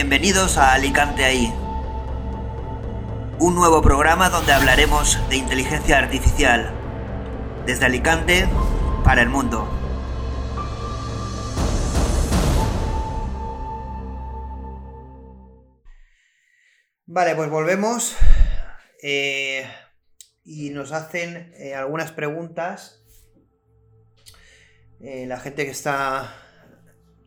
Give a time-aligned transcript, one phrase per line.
[0.00, 1.52] Bienvenidos a Alicante ahí.
[3.40, 6.72] Un nuevo programa donde hablaremos de inteligencia artificial.
[7.66, 8.46] Desde Alicante
[9.02, 9.66] para el mundo.
[17.06, 18.16] Vale, pues volvemos.
[19.02, 19.66] Eh,
[20.44, 23.02] y nos hacen eh, algunas preguntas.
[25.00, 26.32] Eh, la gente que está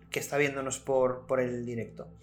[0.09, 2.13] que está viéndonos por, por el directo.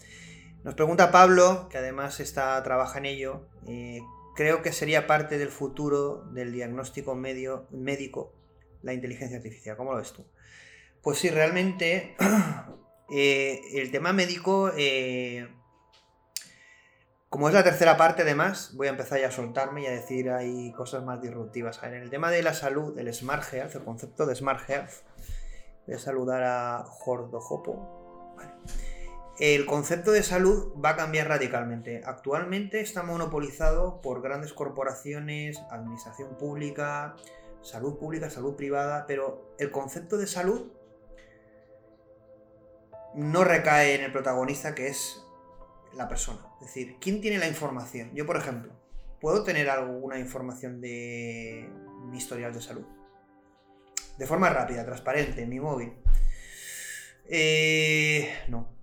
[0.69, 4.03] Nos pregunta Pablo, que además está, trabaja en ello, eh,
[4.37, 8.35] creo que sería parte del futuro del diagnóstico médico
[8.83, 9.79] la inteligencia artificial.
[9.79, 10.27] ¿Cómo lo ves tú?
[11.01, 12.15] Pues sí, realmente
[13.11, 15.49] eh, el tema médico, eh,
[17.31, 20.29] como es la tercera parte además, voy a empezar ya a soltarme y a decir
[20.29, 21.83] ahí cosas más disruptivas.
[21.83, 24.93] En el tema de la salud, el Smart Health, el concepto de Smart Health,
[25.87, 28.35] voy a saludar a Jordo Jopo.
[28.37, 28.88] Vale
[29.38, 32.03] el concepto de salud va a cambiar radicalmente.
[32.05, 37.14] Actualmente está monopolizado por grandes corporaciones, administración pública,
[37.62, 40.72] salud pública, salud privada, pero el concepto de salud
[43.14, 45.25] no recae en el protagonista que es
[45.95, 46.41] la persona.
[46.61, 48.11] Es decir, ¿quién tiene la información?
[48.14, 48.73] Yo, por ejemplo,
[49.20, 51.70] ¿puedo tener alguna información de
[52.11, 52.84] mi historial de salud?
[54.19, 55.92] De forma rápida, transparente, en mi móvil.
[57.25, 58.78] Eh, no.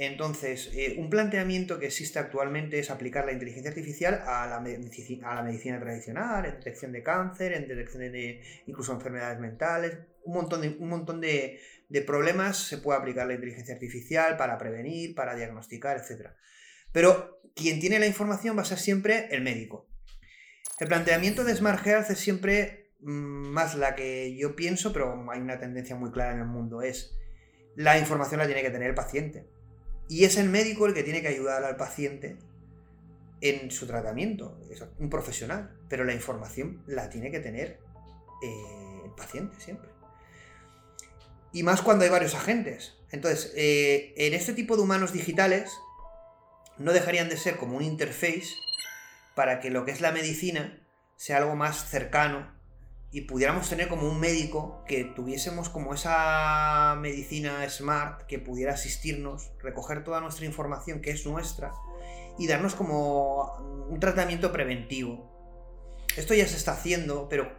[0.00, 5.80] Entonces, eh, un planteamiento que existe actualmente es aplicar la inteligencia artificial a la, medicina
[5.80, 10.88] tradicional, en detección de cáncer, en detección de incluso enfermedades mentales, un montón, de, un
[10.88, 11.58] montón de,
[12.06, 16.28] problemas se puede aplicar la inteligencia artificial para prevenir, para diagnosticar, etc.
[16.92, 19.90] Pero quien tiene la información va a ser siempre el médico.
[20.78, 25.40] El planteamiento de Smart Health es siempre mm, más la que yo pienso, pero hay
[25.40, 27.18] una tendencia muy clara en el mundo, es
[27.74, 29.57] la información la tiene que tener el paciente.
[30.08, 32.38] Y es el médico el que tiene que ayudar al paciente
[33.40, 34.58] en su tratamiento.
[34.70, 35.76] Es un profesional.
[35.88, 37.78] Pero la información la tiene que tener
[38.42, 39.90] eh, el paciente siempre.
[41.52, 42.94] Y más cuando hay varios agentes.
[43.10, 45.72] Entonces, eh, en este tipo de humanos digitales,
[46.78, 48.54] no dejarían de ser como un interface
[49.34, 50.86] para que lo que es la medicina
[51.16, 52.57] sea algo más cercano
[53.10, 59.50] y pudiéramos tener como un médico que tuviésemos como esa medicina smart que pudiera asistirnos,
[59.62, 61.72] recoger toda nuestra información que es nuestra
[62.38, 65.36] y darnos como un tratamiento preventivo.
[66.16, 67.52] Esto ya se está haciendo, pero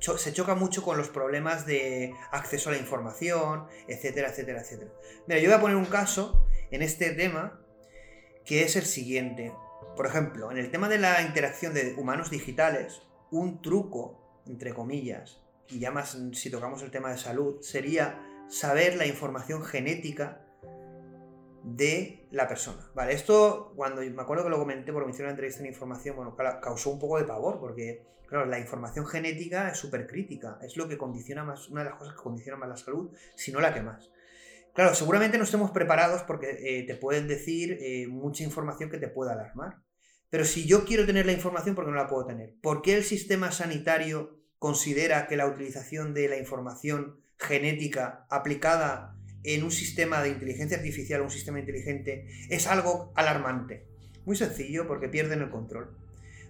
[0.00, 4.90] se choca mucho con los problemas de acceso a la información, etcétera, etcétera, etcétera.
[5.26, 7.60] Mira, yo voy a poner un caso en este tema
[8.44, 9.52] que es el siguiente.
[9.96, 15.40] Por ejemplo, en el tema de la interacción de humanos digitales, un truco entre comillas,
[15.68, 20.40] y ya más si tocamos el tema de salud, sería saber la información genética
[21.64, 22.90] de la persona.
[22.94, 26.16] Vale, esto cuando me acuerdo que lo comenté porque me hicieron una entrevista en información,
[26.16, 30.76] bueno, causó un poco de pavor porque, claro, la información genética es súper crítica, es
[30.76, 33.60] lo que condiciona más, una de las cosas que condiciona más la salud, si no
[33.60, 34.10] la que más.
[34.74, 39.08] Claro, seguramente no estemos preparados porque eh, te pueden decir eh, mucha información que te
[39.08, 39.78] pueda alarmar.
[40.30, 42.56] Pero si yo quiero tener la información, ¿por qué no la puedo tener?
[42.60, 44.33] ¿Por qué el sistema sanitario
[44.64, 51.20] considera que la utilización de la información genética aplicada en un sistema de inteligencia artificial,
[51.20, 53.84] un sistema inteligente, es algo alarmante?
[54.24, 55.94] Muy sencillo, porque pierden el control.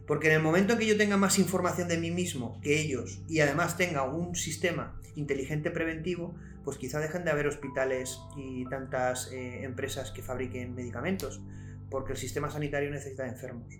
[0.06, 3.20] Porque en el momento en que yo tenga más información de mí mismo que ellos
[3.28, 9.32] y además tenga un sistema inteligente preventivo, pues quizá dejen de haber hospitales y tantas
[9.32, 11.42] eh, empresas que fabriquen medicamentos
[11.90, 13.74] porque el sistema sanitario necesita enfermos.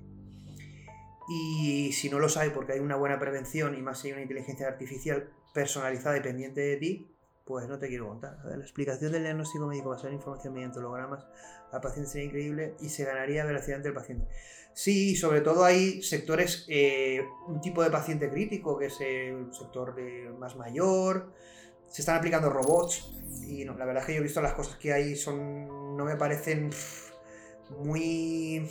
[1.28, 4.22] Y si no lo sabe porque hay una buena prevención y más si hay una
[4.22, 7.10] inteligencia artificial personalizada dependiente de ti,
[7.44, 8.38] pues no te quiero contar.
[8.44, 11.26] La explicación del diagnóstico médico basado en información mediante hologramas
[11.72, 14.26] al paciente sería increíble y se ganaría velocidad ante el paciente.
[14.72, 19.94] Sí, sobre todo hay sectores, eh, un tipo de paciente crítico, que es el sector
[20.38, 21.32] más mayor,
[21.88, 24.76] se están aplicando robots y no, la verdad es que yo he visto las cosas
[24.76, 26.70] que hay, son no me parecen
[27.78, 28.68] muy...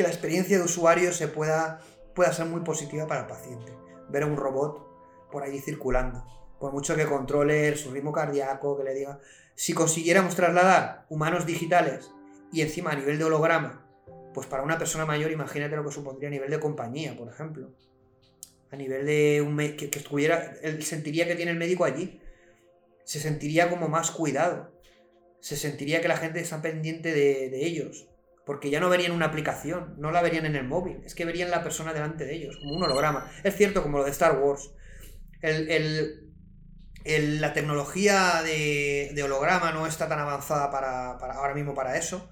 [0.00, 1.80] que la experiencia de usuario se pueda,
[2.14, 3.72] pueda ser muy positiva para el paciente.
[4.08, 6.24] Ver a un robot por ahí circulando.
[6.58, 9.20] Por mucho que controle su ritmo cardíaco, que le diga...
[9.54, 12.10] Si consiguiéramos trasladar humanos digitales
[12.50, 13.86] y encima a nivel de holograma,
[14.32, 17.70] pues para una persona mayor imagínate lo que supondría a nivel de compañía, por ejemplo.
[18.70, 22.22] A nivel de un que, que estuviera, él sentiría que tiene el médico allí.
[23.04, 24.72] Se sentiría como más cuidado
[25.40, 28.06] se sentiría que la gente está pendiente de, ellos.
[28.50, 31.52] Porque ya no verían una aplicación, no la verían en el móvil, es que verían
[31.52, 33.30] la persona delante de ellos, como un holograma.
[33.44, 34.72] Es cierto, como lo de Star Wars.
[35.40, 42.28] La tecnología de, holograma no está tan avanzada para, ahora mismo para eso,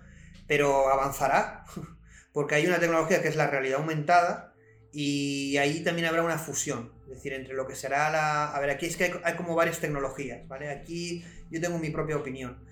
[0.49, 1.63] pero avanzará,
[2.33, 4.55] porque hay una tecnología que es la realidad aumentada
[4.93, 8.51] y ahí también habrá una fusión, es decir, entre lo que será la...
[8.51, 10.69] A ver, aquí es que hay, hay como varias tecnologías, ¿vale?
[10.69, 12.67] Aquí yo tengo mi propia opinión.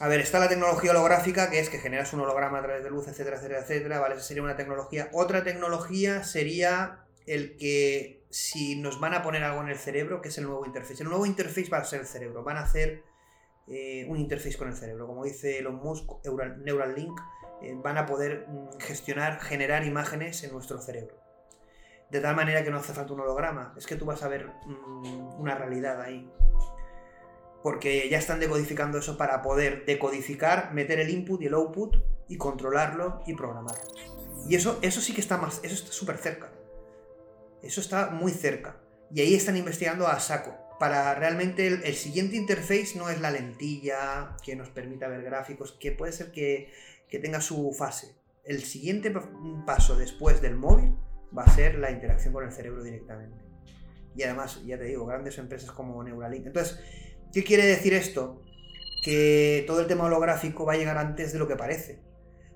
[0.00, 2.88] A ver, está la tecnología holográfica, que es que generas un holograma a través de
[2.88, 4.14] luz, etcétera, etcétera, etcétera, ¿vale?
[4.14, 5.10] Esa sería una tecnología.
[5.12, 10.28] Otra tecnología sería el que si nos van a poner algo en el cerebro, que
[10.30, 11.02] es el nuevo interface.
[11.02, 13.02] El nuevo interface va a ser el cerebro, van a hacer
[13.66, 15.06] eh, un interface con el cerebro.
[15.06, 16.10] Como dice Elon Musk,
[16.64, 17.20] Neuralink,
[17.60, 21.14] eh, van a poder mm, gestionar, generar imágenes en nuestro cerebro.
[22.10, 24.46] De tal manera que no hace falta un holograma, es que tú vas a ver
[24.64, 26.26] mm, una realidad ahí.
[27.62, 31.96] Porque ya están decodificando eso para poder decodificar, meter el input y el output
[32.28, 33.82] y controlarlo y programarlo.
[34.48, 36.50] Y eso, eso sí que está más, eso está súper cerca.
[37.62, 38.80] Eso está muy cerca.
[39.12, 40.56] Y ahí están investigando a saco.
[40.78, 45.92] Para realmente el, siguiente interface no es la lentilla que nos permita ver gráficos, que
[45.92, 46.72] puede ser que,
[47.10, 48.14] tenga su fase.
[48.44, 49.12] El siguiente
[49.66, 50.96] paso después del móvil
[51.36, 53.44] va a ser la interacción con el cerebro directamente.
[54.16, 56.46] Y además, ya te digo, grandes empresas como Neuralink.
[56.46, 56.80] Entonces,
[57.32, 58.42] ¿qué quiere decir esto?
[59.04, 62.02] Que todo el tema holográfico va a llegar antes de lo que parece.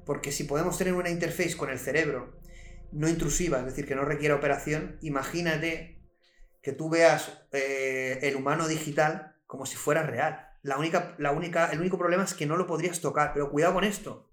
[0.05, 2.39] Porque si podemos tener una interface con el cerebro
[2.93, 6.01] no intrusiva, es decir, que no requiera operación, imagínate
[6.63, 10.49] que tú veas eh, el humano digital como si fuera real.
[10.63, 13.75] La única, la única, el único problema es que no lo podrías tocar, pero cuidado
[13.75, 14.31] con esto.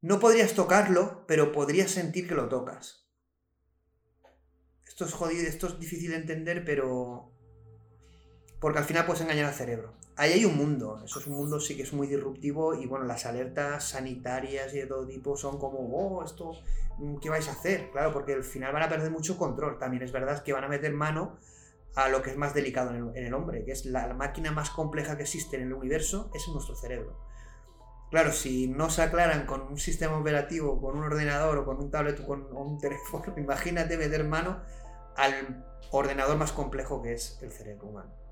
[0.00, 3.08] No podrías tocarlo, pero podrías sentir que lo tocas.
[4.86, 7.37] Esto es jodido, esto es difícil de entender, pero...
[8.60, 11.60] Porque al final puedes engañar al cerebro ahí hay un mundo, eso es un mundo
[11.60, 15.58] sí que es muy disruptivo y bueno, las alertas sanitarias y de todo tipo son
[15.58, 16.52] como, oh, esto,
[16.98, 17.90] mm, ¿qué vais a hacer?
[17.92, 19.78] Claro, porque al final van a perder mucho control.
[19.78, 21.38] También es verdad que van a meter mano
[21.94, 25.16] a lo que es más delicado en el, hombre, que es la, máquina más compleja
[25.16, 27.16] que existe en el universo, es nuestro cerebro.
[28.10, 31.90] Claro, si no se aclaran con un sistema operativo, con un ordenador o con un
[31.90, 34.62] tablet o con un teléfono, imagínate meter mano
[35.16, 38.27] al ordenador más complejo que es el cerebro humano.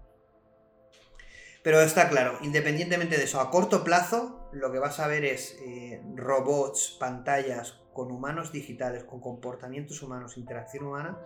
[1.66, 5.58] Pero está claro, independientemente de eso, a corto plazo lo que vas a ver es
[5.60, 11.18] eh, robots, pantallas con humanos digitales, con comportamientos humanos, interacción humana.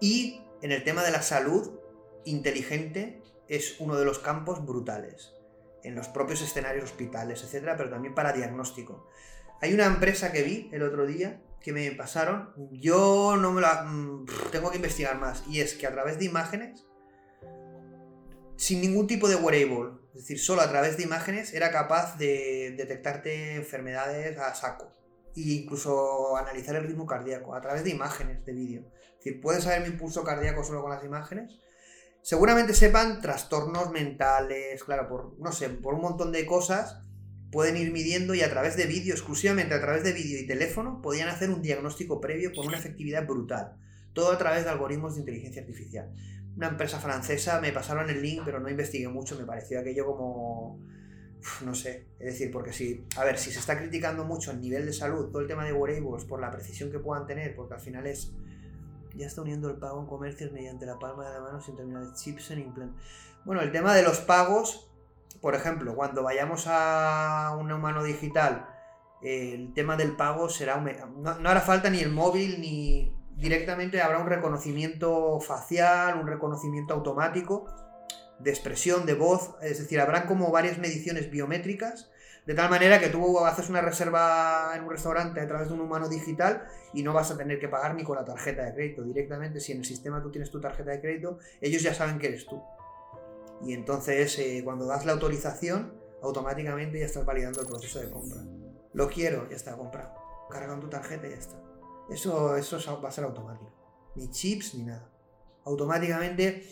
[0.00, 1.78] Y en el tema de la salud
[2.24, 5.34] inteligente es uno de los campos brutales.
[5.84, 9.08] En los propios escenarios hospitales, etcétera, pero también para diagnóstico.
[9.60, 12.52] Hay una empresa que vi el otro día que me pasaron.
[12.72, 13.84] Yo no me la.
[13.84, 15.44] Mm, tengo que investigar más.
[15.46, 16.87] Y es que a través de imágenes
[18.58, 22.74] sin ningún tipo de wearable, es decir, solo a través de imágenes era capaz de
[22.76, 24.92] detectarte enfermedades a saco
[25.36, 28.92] e incluso analizar el ritmo cardíaco a través de imágenes de vídeo.
[29.18, 31.60] Es decir, puedes saber mi pulso cardíaco solo con las imágenes.
[32.20, 36.98] Seguramente sepan trastornos mentales, claro, por no sé, por un montón de cosas
[37.52, 41.00] pueden ir midiendo y a través de vídeo, exclusivamente a través de vídeo y teléfono,
[41.00, 43.76] podían hacer un diagnóstico previo con una efectividad brutal.
[44.12, 46.12] Todo a través de algoritmos de inteligencia artificial
[46.58, 50.80] una empresa francesa, me pasaron el link, pero no investigué mucho, me pareció aquello como...
[51.64, 54.84] no sé, es decir, porque si, a ver, si se está criticando mucho el nivel
[54.84, 57.80] de salud, todo el tema de wearables, por la precisión que puedan tener, porque al
[57.80, 58.32] final es...
[59.14, 62.04] Ya está uniendo el pago en comercios mediante la palma de la mano sin terminar
[62.04, 62.96] de chips en implant.
[63.44, 64.90] Bueno, el tema de los pagos,
[65.40, 68.68] por ejemplo, cuando vayamos a un humano digital,
[69.22, 70.76] el tema del pago será...
[70.80, 76.94] No, no hará falta ni el móvil ni, directamente habrá un reconocimiento facial, un reconocimiento
[76.94, 77.66] automático
[78.38, 82.10] de expresión, de voz, es decir, habrán como varias mediciones biométricas,
[82.46, 85.80] de tal manera que tú haces una reserva en un restaurante a través de un
[85.80, 89.02] humano digital y no vas a tener que pagar ni con la tarjeta de crédito
[89.02, 92.28] directamente, si en el sistema tú tienes tu tarjeta de crédito, ellos ya saben que
[92.28, 92.62] eres tú.
[93.62, 95.92] Y entonces eh, cuando das la autorización,
[96.22, 98.40] automáticamente ya estás validando el proceso de compra.
[98.94, 100.14] Lo quiero, ya está comprado.
[100.48, 101.56] Cargan tu tarjeta y ya está.
[102.10, 103.70] Eso, eso va a ser automático.
[104.14, 105.10] Ni chips ni nada.
[105.64, 106.66] Automáticamente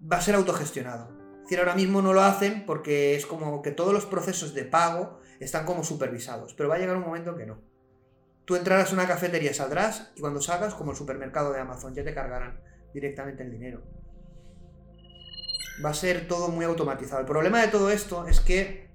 [0.00, 1.08] va a ser autogestionado.
[1.48, 5.20] Es ahora mismo no lo hacen porque es como que todos los procesos de pago
[5.40, 6.54] están como supervisados.
[6.54, 7.60] Pero va a llegar un momento que no.
[8.44, 12.04] Tú entrarás a una cafetería, saldrás y cuando salgas, como el supermercado de Amazon, ya
[12.04, 12.60] te cargarán
[12.92, 13.82] directamente el dinero.
[15.84, 17.20] Va a ser todo muy automatizado.
[17.20, 18.90] El problema de todo esto es que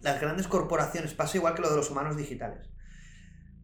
[0.00, 2.71] las grandes corporaciones pasa igual que lo de los humanos digitales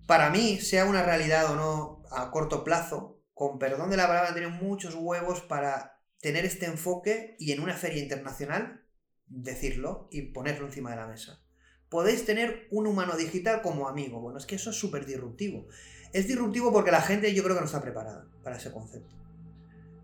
[0.08, 4.32] para mí, sea una realidad o no a corto plazo, con perdón de la palabra,
[4.32, 8.86] tener muchos huevos para tener este enfoque y en una feria internacional
[9.26, 11.44] decirlo y ponerlo encima de la mesa.
[11.90, 14.18] Podéis tener un humano digital como amigo.
[14.18, 15.66] Bueno, es que eso es súper disruptivo.
[16.14, 19.14] Es disruptivo porque la gente yo creo que no está preparada para ese concepto.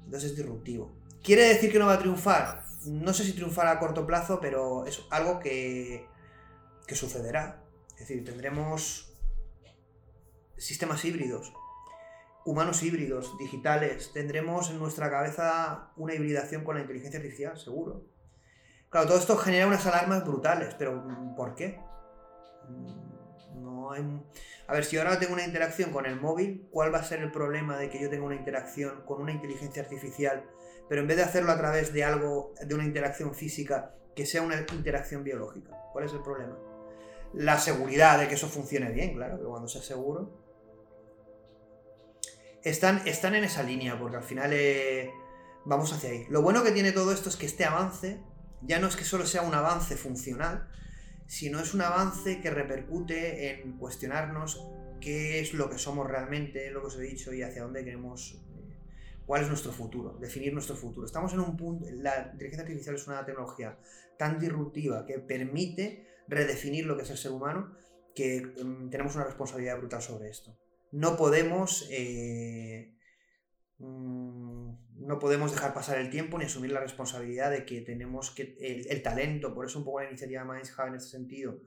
[0.05, 0.95] Entonces es disruptivo.
[1.23, 2.63] ¿Quiere decir que no va a triunfar?
[2.85, 6.07] No sé si triunfará a corto plazo, pero es algo que,
[6.87, 7.65] que sucederá.
[7.95, 9.14] Es decir, tendremos
[10.57, 11.53] sistemas híbridos,
[12.45, 14.13] humanos híbridos, digitales.
[14.13, 18.05] Tendremos en nuestra cabeza una hibridación con la inteligencia artificial, seguro.
[18.91, 21.05] Claro, todo esto genera unas alarmas brutales, pero
[21.37, 21.81] ¿por qué?
[23.57, 24.03] No hay...
[24.67, 27.31] A ver, si ahora tengo una interacción con el móvil, ¿cuál va a ser el
[27.31, 30.45] problema de que yo tenga una interacción con una inteligencia artificial
[30.89, 34.43] pero en vez de hacerlo a través de algo, de una interacción física, que sea
[34.43, 35.71] una interacción biológica.
[35.93, 36.57] ¿Cuál es el problema?
[37.33, 40.44] La seguridad de que eso funcione bien, claro, que cuando sea seguro.
[42.65, 45.13] Están, están en esa línea, porque al final eh,
[45.65, 46.27] vamos hacia ahí.
[46.31, 48.21] Lo bueno que tiene todo esto es que este avance
[48.63, 50.69] ya no es que solo sea un avance funcional,
[51.27, 54.67] sino es un avance que repercute en cuestionarnos
[55.01, 58.41] qué es lo que somos realmente, lo que os he dicho, y hacia dónde queremos
[59.27, 61.07] cuál es nuestro futuro, definir nuestro futuro.
[61.07, 63.79] Estamos en un punto, la inteligencia artificial es una tecnología
[64.19, 67.77] tan disruptiva que permite redefinir lo que es el ser humano
[68.15, 70.57] que em, tenemos una responsabilidad brutal sobre esto.
[70.95, 72.95] No podemos, eh,
[73.79, 78.57] mm, no podemos dejar pasar el tiempo ni asumir la responsabilidad de que tenemos que,
[78.61, 81.61] el, talento, por eso un poco la iniciativa Mindshab en este sentido,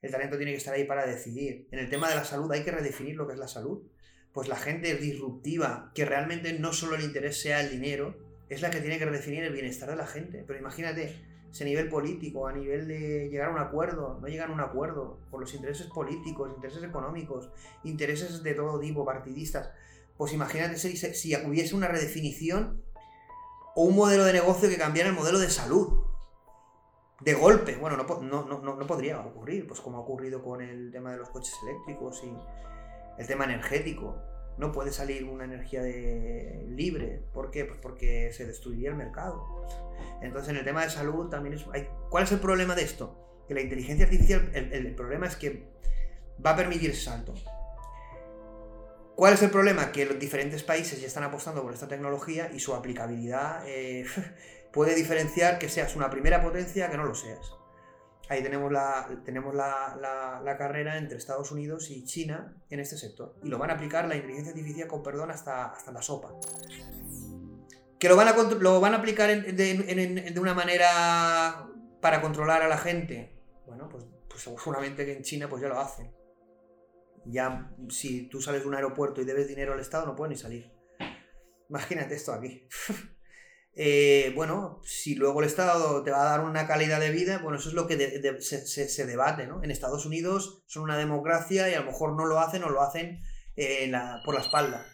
[0.00, 1.68] el talento tiene que estar ahí para decidir.
[1.70, 3.84] En el tema de la salud hay que redefinir lo que es la salud
[4.32, 8.16] pues la gente disruptiva, que realmente no solo el interés sea el dinero,
[8.48, 10.44] es la que tiene que redefinir el bienestar de la gente.
[10.46, 11.14] Pero imagínate,
[11.50, 15.18] ese nivel político, a nivel de llegar a un acuerdo, no llegan a un acuerdo
[15.30, 17.50] por los intereses políticos, intereses económicos,
[17.82, 19.70] intereses de todo tipo, partidistas.
[20.16, 22.82] Pues imagínate si, si hubiese una redefinición
[23.74, 26.04] o un modelo de negocio que cambiara el modelo de salud.
[27.20, 27.76] De golpe.
[27.76, 31.18] Bueno, no, no, no, no podría ocurrir, pues como ha ocurrido con el tema de
[31.18, 32.32] los coches eléctricos y
[33.20, 34.16] el tema energético.
[34.60, 36.66] No puede salir una energía de...
[36.68, 37.22] libre.
[37.32, 37.64] ¿Por qué?
[37.64, 39.66] Pues porque se destruiría el mercado.
[40.20, 41.64] Entonces, en el tema de salud también es...
[42.10, 43.42] ¿Cuál es el problema de esto?
[43.48, 45.64] Que la inteligencia artificial, el, problema es que
[46.44, 47.32] va a permitir salto.
[49.16, 49.92] ¿Cuál es el problema?
[49.92, 54.04] Que los diferentes países ya están apostando por esta tecnología y su aplicabilidad eh,
[54.72, 57.59] puede diferenciar que seas una primera potencia que no lo seas.
[58.30, 63.34] Ahí tenemos, la, tenemos la, carrera entre Estados Unidos y China en este sector.
[63.42, 66.32] Y lo van a aplicar la inteligencia artificial con perdón hasta, hasta la sopa.
[67.98, 71.66] ¿Que lo van a, lo van a aplicar de, una manera
[72.00, 73.36] para controlar a la gente?
[73.66, 76.14] Bueno, pues, pues, seguramente que en China pues ya lo hacen.
[77.24, 80.40] Ya si tú sales de un aeropuerto y debes dinero al Estado no puedes ni
[80.40, 80.70] salir.
[81.68, 82.68] Imagínate esto aquí.
[83.74, 87.58] Eh, bueno, si luego el Estado te va a dar una calidad de vida, bueno,
[87.58, 89.62] eso es lo que se, debate, ¿no?
[89.62, 92.82] En Estados Unidos son una democracia y a lo mejor no lo hacen o lo
[92.82, 93.22] hacen
[93.56, 93.90] eh,
[94.24, 94.86] por la espalda.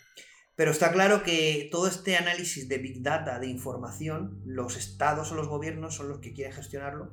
[0.54, 5.34] Pero está claro que todo este análisis de Big Data, de información, los estados o
[5.34, 7.12] los gobiernos son los que quieren gestionarlo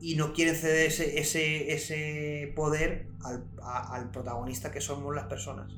[0.00, 5.72] y no quieren ceder ese, poder al, al protagonista que somos las personas.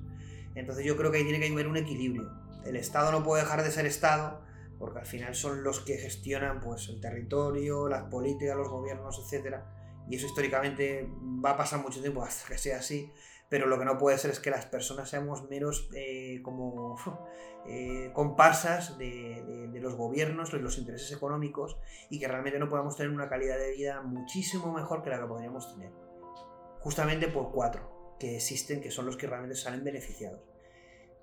[0.55, 2.31] Entonces yo creo que ahí tiene que haber un equilibrio.
[2.65, 4.47] El Estado no puede dejar de ser Estado
[4.79, 9.57] porque al final son los que gestionan pues, el territorio, las políticas, los gobiernos, etc.
[10.09, 11.09] Y eso históricamente
[11.45, 13.13] va a pasar mucho tiempo hasta que sea así,
[13.49, 16.97] pero lo que no puede ser es que las personas seamos meros eh, como
[17.67, 21.77] eh, comparsas de, de, los gobiernos, de los intereses económicos,
[22.11, 25.27] y que realmente no podamos tener una calidad de vida muchísimo mejor que la que
[25.27, 25.93] podríamos tener.
[26.81, 30.41] Justamente por cuatro que existen, que son los que realmente salen beneficiados.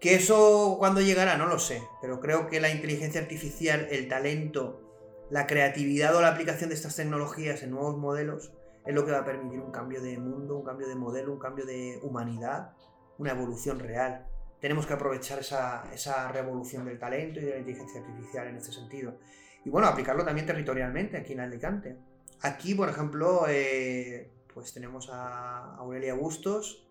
[0.04, 4.82] Que eso cuando llegará, no lo sé, pero creo que la inteligencia artificial, el talento,
[5.30, 8.52] la creatividad o la aplicación de estas tecnologías en nuevos modelos
[8.86, 11.40] es lo que va a permitir un cambio de mundo, un cambio de modelo, un
[11.40, 12.74] cambio de humanidad,
[13.18, 14.28] una evolución real.
[14.60, 19.16] Tenemos que aprovechar esa, revolución del talento y de la inteligencia artificial en este sentido.
[19.64, 21.96] Y bueno, aplicarlo también territorialmente aquí en Alicante.
[22.42, 26.90] Aquí, por ejemplo, eh, pues tenemos a Aurelia Bustos,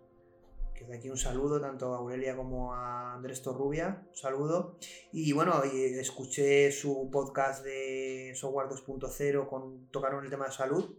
[0.88, 4.78] de aquí un saludo tanto a Aurelia como a Andrés Torrubia, un saludo.
[5.12, 10.98] Y bueno, escuché su podcast de Software 2.0 con tocaron el tema de salud.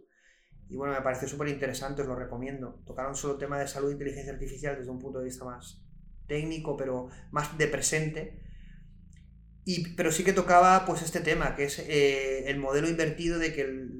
[0.68, 2.80] Y bueno, me pareció súper interesante, os lo recomiendo.
[2.86, 5.82] Tocaron solo el tema de salud e inteligencia artificial desde un punto de vista más
[6.26, 8.40] técnico, pero más de presente.
[9.64, 13.52] Y, pero sí que tocaba pues este tema, que es eh, el modelo invertido de
[13.52, 13.94] que el,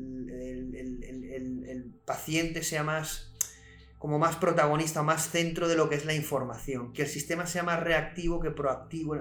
[1.66, 3.33] el paciente sea más
[4.04, 6.92] como más protagonista, más centro de lo que es la información.
[6.92, 9.16] Que el sistema sea más reactivo que proactivo.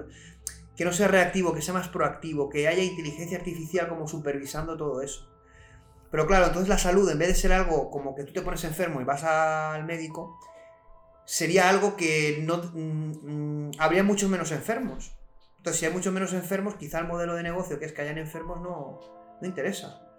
[0.76, 5.00] Que no sea reactivo, que sea más proactivo, que haya inteligencia artificial como supervisando todo
[5.00, 5.26] eso.
[6.10, 8.62] Pero claro, entonces la salud, en vez de ser algo como que tú te pones
[8.64, 10.38] enfermo y vas al médico,
[11.24, 15.16] sería algo que no mm, habría muchos menos enfermos.
[15.56, 18.18] Entonces, si hay muchos menos enfermos, quizá el modelo de negocio, que es que hayan
[18.18, 19.00] enfermos, no,
[19.40, 20.13] no interesa.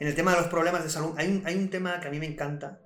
[0.00, 2.26] En el tema de los problemas de salud, hay un, tema que a mí me
[2.26, 2.80] encanta,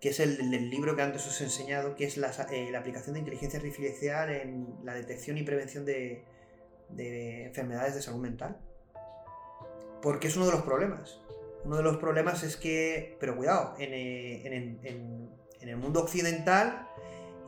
[0.00, 2.78] que es el, del libro que antes os he enseñado, que es la, eh, la,
[2.78, 6.24] aplicación de inteligencia artificial en la detección y prevención de,
[6.90, 8.58] de enfermedades de salud mental.
[10.00, 11.20] Porque es uno de los problemas.
[11.64, 16.88] Uno de los problemas es que, pero cuidado, eh, en, en, el mundo occidental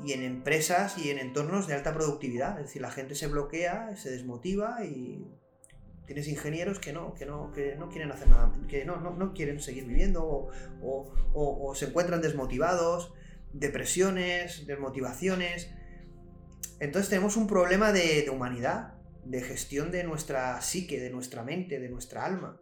[0.05, 2.59] y en empresas y en entornos de alta productividad.
[2.61, 5.27] Es decir, la gente se bloquea, se desmotiva y
[6.07, 9.33] tienes ingenieros que no, que no, que no quieren hacer nada, que no, no, no
[9.33, 10.51] quieren seguir viviendo
[10.83, 13.13] o, se encuentran desmotivados,
[13.53, 15.71] depresiones, desmotivaciones.
[16.81, 18.95] Entonces tenemos un problema de humanidad,
[19.25, 22.61] de gestión de nuestra psique, de nuestra mente, de nuestra alma.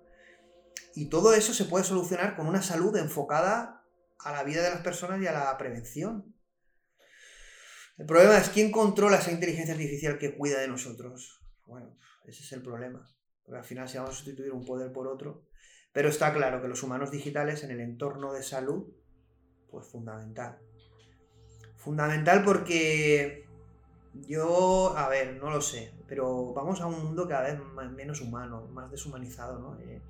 [0.95, 3.85] Y todo eso se puede solucionar con una salud enfocada
[4.19, 6.35] a la vida de las personas y a la prevención.
[7.99, 11.41] El problema es quién controla esa inteligencia artificial que cuida de nosotros.
[11.67, 13.09] Bueno, ese es el problema.
[13.45, 15.45] Porque al final si vamos a sustituir un poder por otro.
[15.93, 18.87] Pero está claro que los humanos digitales en el entorno de salud,
[19.71, 20.59] pues fundamental.
[21.77, 23.47] Fundamental porque
[24.15, 27.59] yo, a ver, no lo sé, pero vamos a un mundo cada vez
[27.93, 29.81] menos humano, más deshumanizado, ¿no?
[29.81, 30.03] Eh,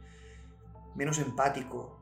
[0.96, 1.98] menos empático.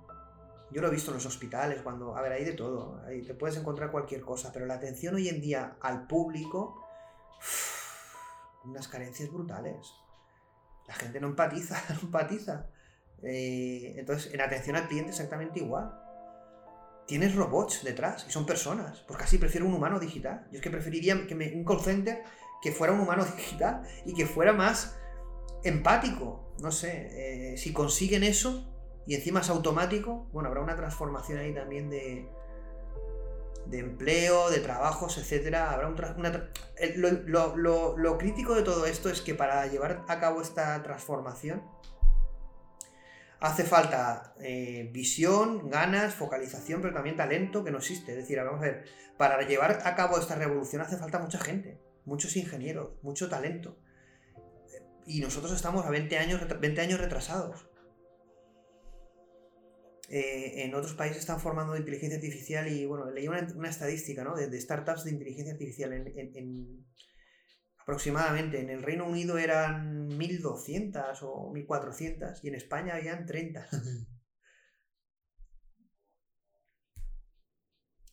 [0.73, 3.35] Yo lo he visto en los hospitales, cuando, a ver, hay de todo, ahí te
[3.35, 6.87] puedes encontrar cualquier cosa, pero la atención hoy en día al público,
[8.65, 9.93] unas carencias brutales.
[10.91, 12.67] La gente no empatiza, no empatiza.
[13.23, 15.95] Eh, entonces, en atención al cliente exactamente igual.
[17.07, 19.05] Tienes robots detrás y son personas.
[19.07, 20.49] Pues casi prefiero un humano digital.
[20.51, 22.25] Yo es que preferiría que me, un call center
[22.61, 24.99] que fuera un humano digital y que fuera más
[25.63, 26.53] empático.
[26.61, 28.67] No sé, eh, si consiguen eso
[29.07, 32.29] y encima es automático, bueno, habrá una transformación ahí también de,
[33.67, 35.71] de empleo, de trabajos, etcétera.
[35.71, 36.51] Habrá un una
[36.97, 40.83] lo, lo, lo, lo, crítico de todo esto es que para llevar a cabo esta
[40.83, 41.63] transformación
[43.41, 48.13] hace falta eh, visión, ganas, focalización, pero también talento que no existe.
[48.13, 48.85] Es decir, vamos a ver,
[49.17, 53.79] para llevar a cabo esta revolución hace falta mucha gente, muchos ingenieros, mucho talento.
[55.07, 57.70] Y nosotros estamos a 20 años, 20 años retrasados.
[60.13, 64.35] Eh, en otros países están formando inteligencia artificial y, bueno, leí una, una estadística, ¿no?
[64.35, 66.85] De, de, startups de inteligencia artificial en, en, en,
[67.79, 68.61] aproximadamente.
[68.61, 73.69] En el Reino Unido eran 1.200 o 1.400 y en España habían 30.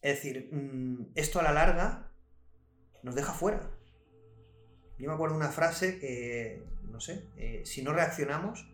[0.01, 2.11] es decir, mm, esto a la larga
[3.01, 3.71] nos deja fuera.
[4.99, 8.71] Yo me acuerdo una frase que, no sé, eh, si no reaccionamos,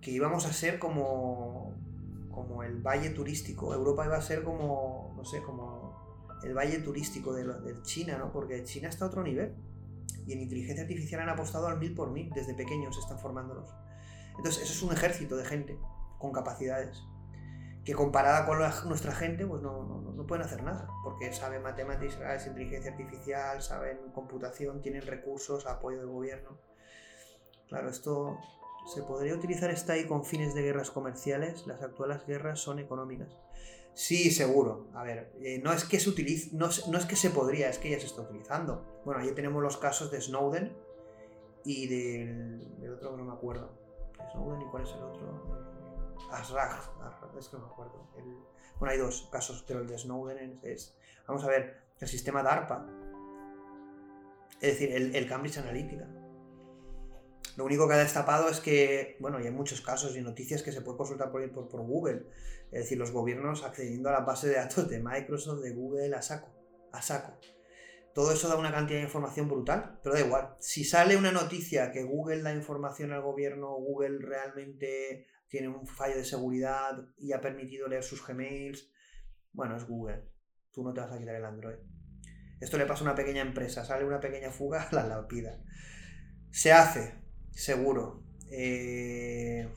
[0.00, 1.91] que íbamos a ser como
[2.32, 3.72] como el valle turístico.
[3.72, 6.02] Europa iba a ser como, no sé, como
[6.42, 8.32] el valle turístico de, China, ¿no?
[8.32, 9.54] Porque China está a otro nivel.
[10.26, 13.72] Y en inteligencia artificial han apostado al mil por mil, desde pequeños están formándolos.
[14.36, 15.78] Entonces, eso es un ejército de gente
[16.18, 17.02] con capacidades.
[17.84, 20.88] Que comparada con nuestra gente, pues no, no, no, pueden hacer nada.
[21.02, 26.58] Porque saben matemáticas, inteligencia artificial, saben computación, tienen recursos, apoyo del gobierno.
[27.68, 28.38] Claro, esto
[28.84, 31.66] ¿Se podría utilizar esta ahí con fines de guerras comerciales?
[31.66, 33.28] Las actuales guerras son económicas.
[33.94, 34.88] Sí, seguro.
[34.94, 37.90] A ver, eh, no es que se utilice, no, es que se podría, es que
[37.90, 38.84] ya se está utilizando.
[39.04, 40.72] Bueno, ahí tenemos los casos de Snowden
[41.64, 43.70] y del, del otro que no me acuerdo.
[44.32, 46.16] Snowden y cuál es el otro.
[46.30, 46.80] Asrag,
[47.38, 48.08] es que no me acuerdo.
[48.78, 52.42] Bueno, hay dos casos, pero el de Snowden es, es vamos a ver, el sistema
[52.42, 52.86] DARPA.
[54.60, 56.08] Es decir, el, el Cambridge Analytica
[57.56, 60.72] lo único que ha destapado es que, bueno, y hay muchos casos y noticias que
[60.72, 62.26] se puede consultar por, por, por Google.
[62.70, 66.22] Es decir, los gobiernos accediendo a la base de datos de Microsoft, de Google, a
[66.22, 66.48] saco.
[66.92, 67.38] A saco.
[68.14, 70.56] Todo eso da una cantidad de información brutal, pero da igual.
[70.58, 76.16] Si sale una noticia que Google da información al gobierno, Google realmente tiene un fallo
[76.16, 78.90] de seguridad y ha permitido leer sus Gmails,
[79.52, 80.28] bueno, es Google.
[80.72, 81.76] Tú no te vas a quitar el Android.
[82.60, 85.62] Esto le pasa a una pequeña empresa, sale una pequeña fuga, la lapida.
[86.50, 87.21] Se hace,
[87.52, 88.20] seguro.
[88.50, 89.68] Eh,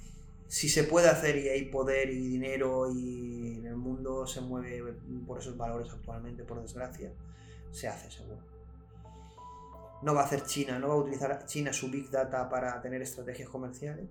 [0.47, 4.81] si se puede hacer y hay poder y dinero y el mundo se mueve
[5.25, 7.11] por esos valores actualmente, por desgracia,
[7.71, 8.41] se hace seguro.
[10.01, 13.01] No va a hacer China, no va a utilizar China su Big Data para tener
[13.01, 14.09] estrategias comerciales.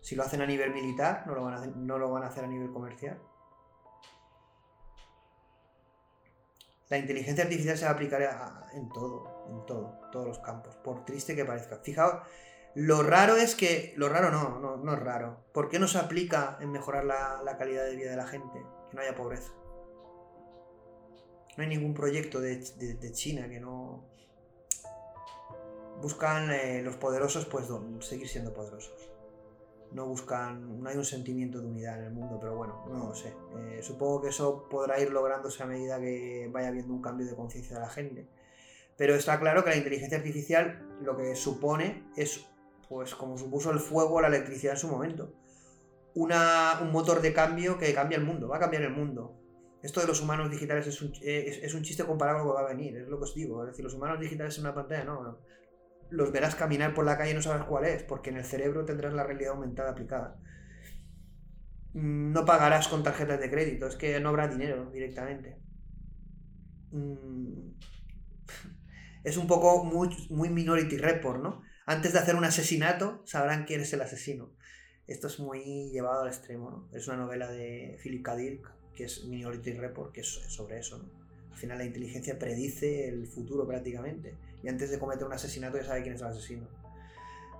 [0.00, 2.26] Si lo hacen a nivel militar, no lo van a hacer, no lo van a,
[2.26, 3.18] hacer a nivel comercial.
[6.88, 8.22] La inteligencia artificial se va a aplicar
[8.74, 11.78] en todo, en todo, todos los campos, por triste que parezca.
[11.82, 12.22] Fijaos,
[12.74, 15.44] lo raro es que, lo raro no, no, no es raro.
[15.52, 18.58] ¿Por qué no se aplica en mejorar la, calidad de vida de la gente?
[18.90, 19.52] Que no haya pobreza.
[21.56, 24.04] No hay ningún proyecto de China que no,
[26.00, 27.66] buscan eh, los poderosos pues
[28.00, 29.10] seguir siendo poderosos.
[29.96, 33.14] No buscan, no hay un sentimiento de unidad en el mundo, pero bueno, no lo
[33.14, 33.32] sé.
[33.56, 37.34] Eh, supongo que eso podrá ir lográndose a medida que vaya habiendo un cambio de
[37.34, 38.28] conciencia de la gente.
[38.98, 42.44] Pero está claro que la inteligencia artificial lo que supone es,
[42.90, 45.32] pues como supuso el fuego o la electricidad en su momento,
[46.14, 49.34] una, un motor de cambio que cambia el mundo, va a cambiar el mundo.
[49.82, 52.68] Esto de los humanos digitales es un, es, un chiste comparado con lo que va
[52.68, 53.62] a venir, es lo que os digo.
[53.64, 55.38] Es decir, los humanos digitales en una pantalla, no,
[56.10, 58.84] Los verás caminar por la calle y no sabes cuál es, porque en el cerebro
[58.84, 60.38] tendrás la realidad aumentada aplicada.
[61.92, 65.58] No pagarás con tarjetas de crédito, es que no habrá dinero directamente.
[66.90, 67.72] Mm,
[69.24, 71.62] es un poco muy, muy Minority Report, ¿no?
[71.86, 74.50] Antes de hacer un asesinato, sabrán quién es el asesino.
[75.06, 76.88] Esto es muy llevado al extremo, ¿no?
[76.92, 78.36] Es una novela de Philip K.
[78.36, 81.26] Dick, que es Minority Report, que es sobre eso, ¿no?
[81.52, 84.34] Al final la inteligencia predice el futuro prácticamente.
[84.62, 86.68] Y antes de cometer un asesinato ya sabe quién es el asesino.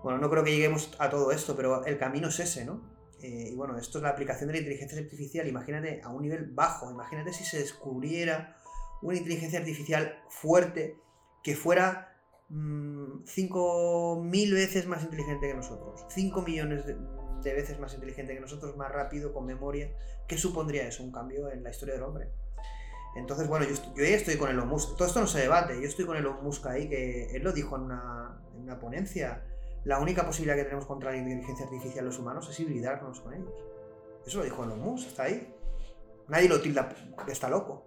[0.03, 2.97] Bueno, no creo que lleguemos a todo esto, pero el camino es ese, ¿no?
[3.23, 5.49] Eh, y bueno, esto es la aplicación de la inteligencia artificial.
[5.49, 6.91] Imagínate a un nivel bajo.
[6.91, 8.57] Imagínate si se descubriera
[9.03, 10.99] una inteligencia artificial fuerte
[11.43, 12.17] que fuera
[12.51, 16.97] 5.000 mm, veces más inteligente que nosotros, 5 millones de,
[17.55, 19.93] veces más inteligente que nosotros, más rápido, con memoria,
[20.27, 21.05] ¿qué supondría eso?
[21.05, 22.29] Un cambio en la historia del hombre.
[23.17, 24.97] Entonces, bueno, yo, yo estoy con Elon Musk.
[24.97, 25.81] Todo esto no se debate.
[25.81, 29.43] Yo estoy con Elon Musk ahí, que él lo dijo en una, en una ponencia.
[29.85, 33.55] La única posibilidad que tenemos contra la inteligencia artificial los humanos es hibridarnos con ellos.
[34.27, 35.55] Eso lo dijo Elon Musk, está ahí.
[36.29, 36.89] Nadie lo tilda
[37.25, 37.87] que está loco.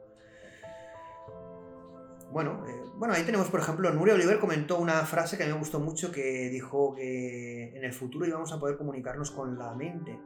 [2.31, 5.53] Bueno, eh, bueno, ahí tenemos, por ejemplo, Nuria Oliver comentó una frase que a mí
[5.53, 9.73] me gustó mucho que dijo que en el futuro íbamos a poder comunicarnos con la
[9.73, 10.19] mente.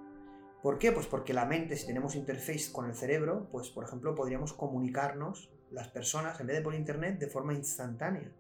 [0.64, 0.94] ¿Por qué?
[0.94, 5.52] Pues porque la mente, si tenemos interface con el cerebro, pues por ejemplo podríamos comunicarnos
[5.70, 8.32] las personas, en vez de por internet, de forma instantánea.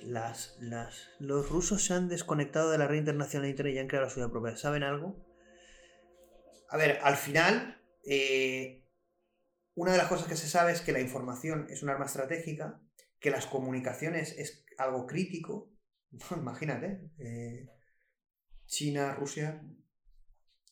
[0.00, 0.56] Las,
[1.18, 4.12] los rusos se han desconectado de la red internacional de internet y han creado la
[4.12, 4.56] suya propia.
[4.56, 5.16] ¿Saben algo?
[6.70, 8.86] A ver, al final, eh,
[9.74, 12.80] una de las cosas que se sabe es que la información es un arma estratégica,
[13.18, 15.72] que las comunicaciones es algo crítico.
[16.30, 17.66] Imagínate, eh,
[18.66, 19.64] China, Rusia,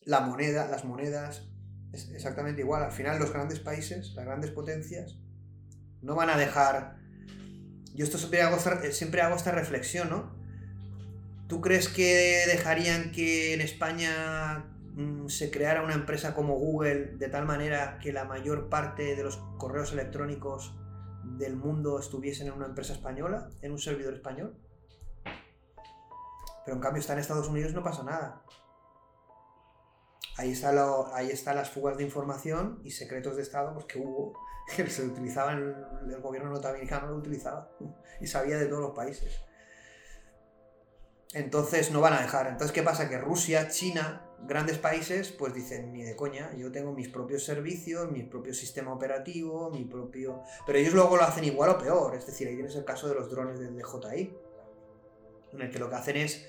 [0.06, 1.46] la moneda, las monedas,
[1.92, 2.82] es exactamente igual.
[2.82, 5.18] Al final los grandes países, las grandes potencias,
[6.00, 6.96] no van a dejar...
[7.94, 8.56] Yo esto siempre hago,
[8.90, 10.34] siempre hago esta reflexión, ¿no?
[11.48, 14.64] ¿Tú crees que dejarían que en España
[14.96, 19.22] Mm, se creara una empresa como Google de tal manera que la mayor parte de
[19.22, 20.74] los correos electrónicos
[21.22, 24.56] del mundo estuviesen en una empresa española, en un servidor español.
[26.64, 28.42] Pero en cambio está en Estados Unidos no pasa nada.
[30.38, 30.70] Ahí, está
[31.14, 34.38] ahí están las fugas de información y secretos de Estado pues, que hubo,
[34.76, 35.74] que se utilizaban,
[36.08, 37.70] el gobierno norteamericano lo utilizaba
[38.20, 39.40] y sabía de todos los países.
[41.32, 42.46] Entonces no van a dejar.
[42.46, 43.08] Entonces, ¿qué pasa?
[43.08, 48.10] Que Rusia, China, grandes países, pues dicen, ni de coña, yo tengo mis propios servicios,
[48.10, 50.42] mi propio sistema operativo, mi propio...
[50.64, 52.14] Pero ellos luego lo hacen igual o peor.
[52.14, 54.34] Es decir, ahí tienes el caso de los drones del DJI,
[55.52, 56.46] en el que lo que hacen es...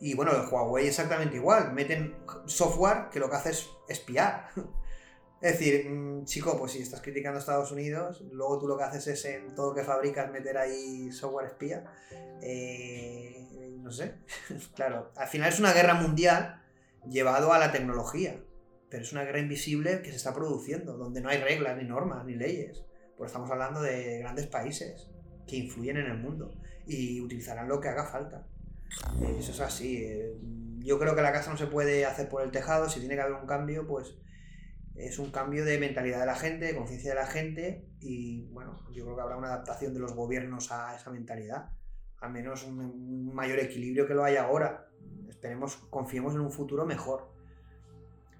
[0.00, 1.72] Y bueno, el Huawei exactamente igual.
[1.72, 2.14] Meten
[2.46, 4.48] software que lo que hace es espiar.
[5.38, 8.84] Es decir, mm, chico, pues si estás criticando a Estados Unidos, luego tú lo que
[8.84, 11.84] haces es en todo lo que fabricas meter ahí software espía.
[12.40, 14.14] Eh, no sé.
[14.74, 16.62] claro, al final es una guerra mundial
[17.08, 18.42] llevado a la tecnología.
[18.88, 22.24] Pero es una guerra invisible que se está produciendo, donde no hay reglas, ni normas,
[22.24, 22.84] ni leyes.
[23.16, 25.10] Porque estamos hablando de grandes países
[25.46, 26.52] que influyen en el mundo
[26.86, 28.46] y utilizarán lo que haga falta.
[29.38, 30.04] Eso es así.
[30.04, 30.36] Eh,
[30.78, 32.88] yo creo que la casa no se puede hacer por el tejado.
[32.88, 34.14] Si tiene que haber un cambio, pues
[34.94, 38.82] es un cambio de mentalidad de la gente, de conciencia de la gente y bueno,
[38.92, 41.70] yo creo que habrá una adaptación de los gobiernos a esa mentalidad,
[42.20, 44.88] al menos un mayor equilibrio que lo hay ahora.
[45.28, 47.30] Esperemos, confiemos en un futuro mejor.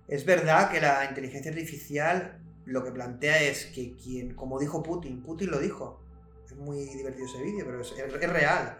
[0.08, 5.22] Es verdad que la inteligencia artificial lo que plantea es que quien, como dijo Putin,
[5.22, 6.00] Putin lo dijo,
[6.44, 8.78] es muy divertido ese vídeo, pero es, real.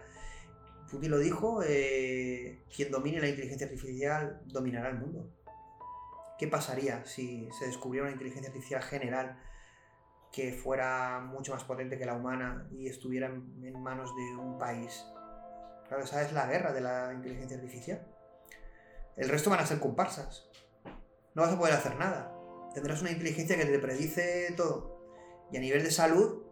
[0.89, 5.29] Putin lo dijo, eh, quien domine la inteligencia artificial dominará el mundo.
[6.37, 9.39] ¿Qué pasaría si se descubriera una inteligencia artificial general
[10.31, 15.03] que fuera mucho más potente que la humana y estuviera en manos de un país?
[15.87, 18.05] Claro, esa es la guerra de la inteligencia artificial.
[19.15, 20.47] El resto van a ser comparsas.
[21.33, 22.33] No vas a poder hacer nada.
[22.73, 24.97] Tendrás una inteligencia que te predice todo.
[25.51, 26.43] Y a nivel de salud,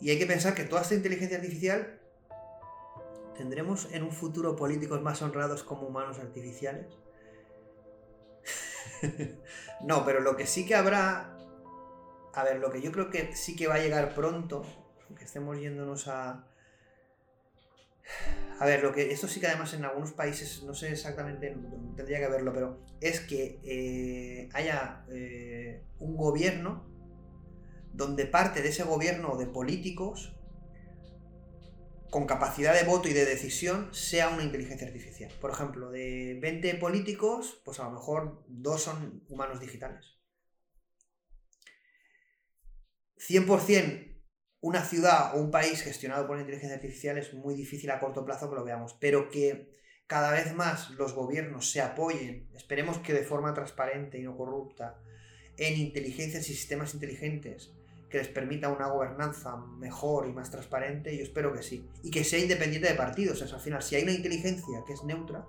[0.00, 1.99] y hay que pensar que toda esta inteligencia artificial
[3.40, 6.98] tendremos en un futuro políticos más honrados como humanos artificiales.
[9.82, 11.38] no, pero lo que sí que habrá.
[12.34, 14.62] A ver, lo que yo creo que sí que va a llegar pronto,
[15.16, 16.44] que estemos yéndonos a,
[18.58, 21.56] A ver, lo que esto sí que además en algunos países, no sé exactamente,
[21.96, 26.84] tendría que verlo, pero es que eh, haya eh, un gobierno
[27.94, 30.36] donde parte de ese gobierno de políticos
[32.10, 35.32] con capacidad de voto y de decisión sea una inteligencia artificial.
[35.40, 40.18] Por ejemplo, de 20 políticos, pues a lo mejor dos son humanos digitales.
[43.16, 44.10] 100%
[44.62, 48.50] una ciudad o un país gestionado por inteligencia artificial es muy difícil a corto plazo
[48.50, 49.70] que lo veamos, pero que
[50.06, 55.00] cada vez más los gobiernos se apoyen, esperemos que de forma transparente y no corrupta,
[55.56, 57.72] en inteligencias y sistemas inteligentes
[58.10, 61.88] que les permita una gobernanza mejor y más transparente, yo espero que sí.
[62.02, 63.40] Y que sea independiente de partidos.
[63.40, 65.46] al final, si hay una inteligencia que es neutra,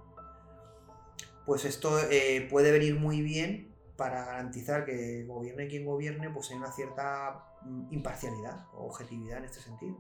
[1.46, 6.58] pues esto eh, puede venir muy bien para garantizar que gobierne quien gobierne, pues hay
[6.58, 9.98] una cierta mm, imparcialidad o objetividad en este sentido.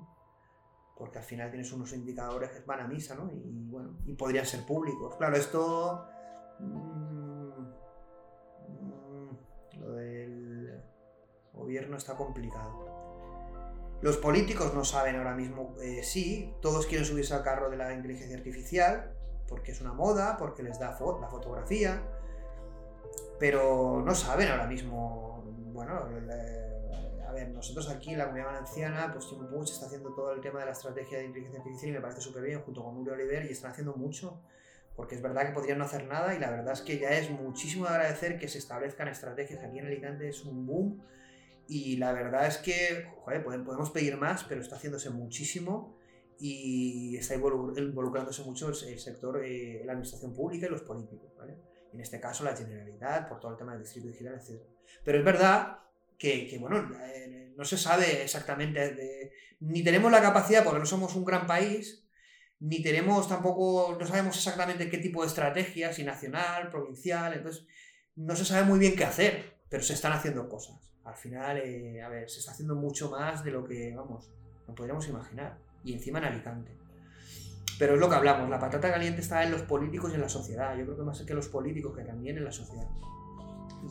[0.95, 3.32] Porque al final tienes unos indicadores que van a misa, ¿no?
[3.32, 5.15] Y bueno, y podrían ser públicos.
[5.17, 6.08] Claro, esto.
[11.53, 12.91] Gobierno está complicado.
[14.01, 17.93] Los políticos no saben ahora mismo, eh, sí, todos quieren subirse al carro de la
[17.93, 19.13] inteligencia artificial,
[19.47, 22.01] porque es una moda, porque les da la fotografía,
[23.37, 25.99] pero no saben ahora mismo, bueno,
[27.27, 30.41] a ver, nosotros aquí en la comunidad valenciana, pues Timo Puig está haciendo todo el
[30.41, 33.11] tema de la estrategia de inteligencia artificial y me parece súper bien, junto con Uri
[33.11, 34.41] Oliver, y están haciendo mucho,
[34.95, 37.29] porque es verdad que podrían no hacer nada y la verdad es que ya es
[37.29, 41.03] muchísimo agradecer que se establezcan estrategias aquí en Alicante, es un boom
[41.71, 45.97] y la verdad es que, joder, podemos pedir más, pero está haciéndose muchísimo
[46.38, 51.55] y está involucrándose mucho el, sector, eh, la administración pública y los políticos, ¿vale?
[51.93, 54.62] En este caso la Generalidad, por todo el tema del distrito digital, etc.
[55.05, 55.79] Pero es verdad
[56.17, 59.31] que, bueno, eh, no se sabe exactamente,
[59.62, 62.05] ni tenemos la capacidad, porque no somos un gran país,
[62.60, 67.65] ni tenemos tampoco, no sabemos exactamente qué tipo de estrategia, si nacional, provincial, entonces
[68.17, 72.01] no se sabe muy bien qué hacer, pero se están haciendo cosas al final, eh,
[72.01, 74.29] a ver, se está haciendo mucho más de lo que, vamos,
[74.67, 75.57] no podríamos imaginar.
[75.83, 76.71] Y encima en Alicante.
[77.79, 80.29] Pero es lo que hablamos, la patata caliente está en los políticos y en la
[80.29, 80.77] sociedad.
[80.77, 82.87] Yo creo que más que los políticos que también en la sociedad.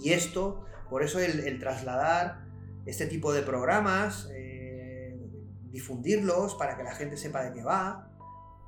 [0.01, 2.44] Y esto, por eso el, trasladar
[2.87, 5.18] este tipo de programas, eh,
[5.73, 8.09] difundirlos para que la gente sepa de qué va,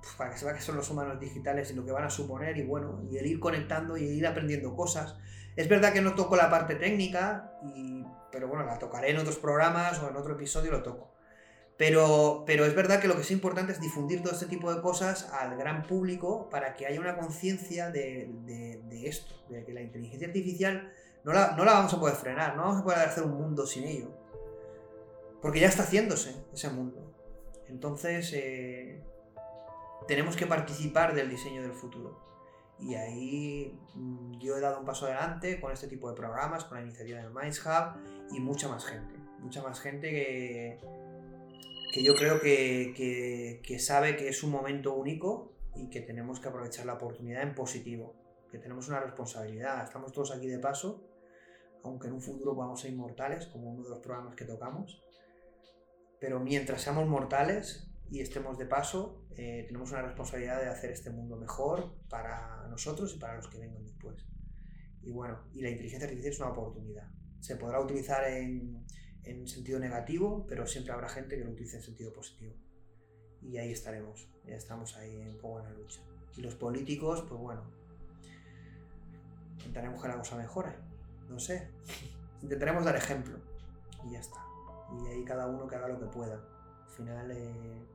[0.01, 2.57] pues, para que sepa que son los humanos digitales y lo que van a suponer,
[2.57, 5.17] y bueno, y el ir conectando y ir aprendiendo cosas.
[5.57, 7.53] Es verdad que no toco la parte técnica,
[8.31, 11.13] pero bueno, la tocaré en otros programas o en otro episodio lo toco.
[11.77, 14.81] Pero, pero es verdad que lo que es importante es difundir todo este tipo de
[14.81, 18.31] cosas al gran público para que haya una conciencia de,
[19.05, 20.93] esto, de que la inteligencia artificial
[21.25, 24.11] no la, vamos a poder frenar, no vamos a poder hacer un mundo sin ello.
[25.41, 27.15] Porque ya está haciéndose ese mundo.
[27.69, 29.03] Entonces, eh,
[30.07, 32.32] tenemos que participar del diseño del futuro.
[32.79, 36.79] Y ahí mm, yo he dado un paso adelante con este tipo de programas, con
[36.79, 38.01] la iniciativa del Minds Hub
[38.33, 39.15] y mucha más gente.
[39.39, 40.79] Mucha más gente que,
[41.93, 46.49] que yo creo que, que, sabe que es un momento único y que tenemos que
[46.49, 48.15] aprovechar la oportunidad en positivo.
[48.51, 49.83] Que tenemos una responsabilidad.
[49.85, 51.03] Estamos todos aquí de paso,
[51.85, 55.03] aunque en un futuro vamos a inmortales, como uno de los programas que tocamos.
[56.21, 61.09] Pero mientras seamos mortales, y estemos de paso, eh, tenemos una responsabilidad de hacer este
[61.09, 64.27] mundo mejor para nosotros y para los que vengan después.
[65.01, 67.11] Y bueno, y la inteligencia artificial es una oportunidad.
[67.41, 68.85] Se podrá utilizar en,
[69.25, 72.55] en sentido negativo, pero siempre habrá gente que lo utilice en sentido positivo.
[73.41, 76.03] Y ahí estaremos, ya estamos ahí un poco en la lucha.
[76.37, 77.63] Y los políticos, pues bueno,
[79.55, 80.75] intentaremos que la cosa mejore.
[81.31, 81.67] No sé.
[82.43, 83.39] Intentaremos dar ejemplo.
[84.05, 84.45] Y ya está.
[85.01, 86.35] Y ahí cada uno que haga lo que pueda.
[86.35, 87.92] Al final, eh,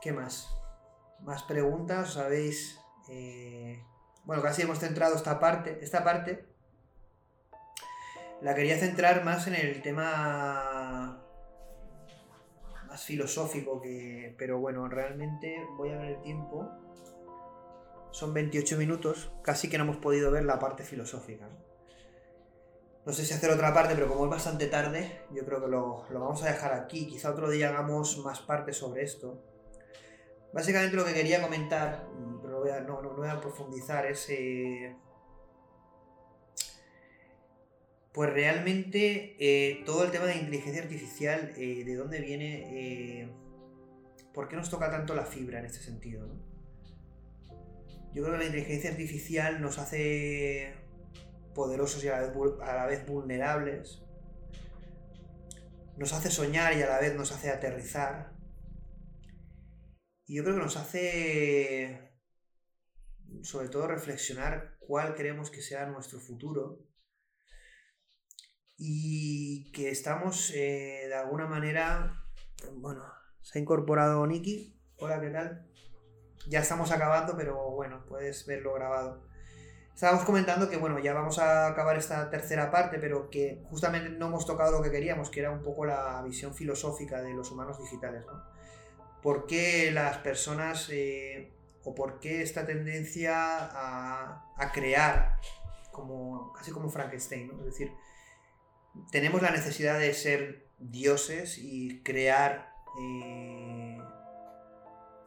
[0.00, 0.48] ¿Qué más?
[1.20, 2.80] Más preguntas, ¿sabéis?
[3.08, 3.84] Eh,
[4.24, 5.78] bueno, casi hemos centrado esta parte.
[5.82, 6.46] Esta parte
[8.40, 11.22] la quería centrar más en el tema
[12.86, 14.34] más filosófico que...
[14.38, 16.68] Pero bueno, realmente voy a ver el tiempo.
[18.10, 21.46] Son 28 minutos, casi que no hemos podido ver la parte filosófica.
[21.46, 21.69] No
[23.06, 26.42] sé si hacer otra parte, pero como es bastante tarde, yo creo que lo, vamos
[26.42, 27.06] a dejar aquí.
[27.06, 29.42] Quizá otro día hagamos más partes sobre esto.
[30.52, 32.06] Básicamente lo que quería comentar,
[32.42, 34.28] pero no, voy a profundizar, es...
[34.28, 34.96] Eh,
[38.12, 43.30] pues realmente eh, todo el tema de inteligencia artificial, eh, ¿de dónde viene?
[44.34, 46.26] ¿Por qué nos toca tanto la fibra en este sentido?
[48.12, 50.74] Yo creo que la inteligencia artificial nos hace
[51.60, 54.02] poderosos y a la, vez, vulnerables.
[55.98, 58.32] nos hace soñar y a la vez nos hace aterrizar.
[60.24, 62.14] Y yo creo que nos hace,
[63.42, 66.88] sobre todo, reflexionar cuál queremos que sea nuestro futuro.
[68.78, 72.24] Y que estamos, eh, de alguna manera,
[72.72, 73.04] bueno,
[73.42, 74.80] se ha incorporado Niki.
[74.96, 75.70] Hola, ¿qué tal?
[76.48, 79.29] Ya estamos acabando, pero bueno, puedes verlo grabado.
[80.00, 84.28] Estábamos comentando que, bueno, ya vamos a acabar esta tercera parte, pero que justamente no
[84.28, 87.78] hemos tocado lo que queríamos, que era un poco la visión filosófica de los humanos
[87.78, 88.42] digitales, ¿no?
[89.20, 91.52] ¿Por qué las personas, eh,
[91.84, 95.38] o por qué esta tendencia a, crear,
[95.92, 97.58] como, casi como Frankenstein, ¿no?
[97.58, 97.92] Es decir,
[99.12, 103.98] tenemos la necesidad de ser dioses y crear eh,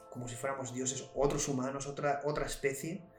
[0.10, 3.13] como si fuéramos dioses, otros humanos, otra, otra especie,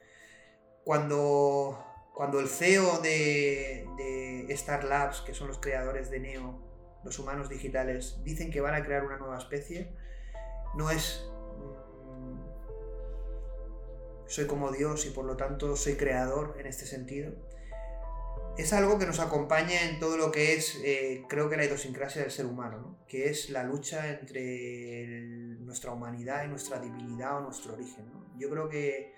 [0.84, 3.86] cuando, cuando el CEO de,
[4.50, 6.60] Star Labs, que son los creadores de Neo,
[7.02, 9.92] los humanos digitales, dicen que van a crear una nueva especie,
[10.76, 12.36] no es mm,
[14.26, 17.32] soy como Dios y por lo tanto soy creador en este sentido.
[18.56, 22.22] Es algo que nos acompaña en todo lo que es, eh, creo que la idiosincrasia
[22.22, 25.22] del ser humano, que es la lucha entre
[25.58, 28.06] nuestra humanidad y nuestra divinidad o nuestro origen.
[28.38, 29.12] Yo creo que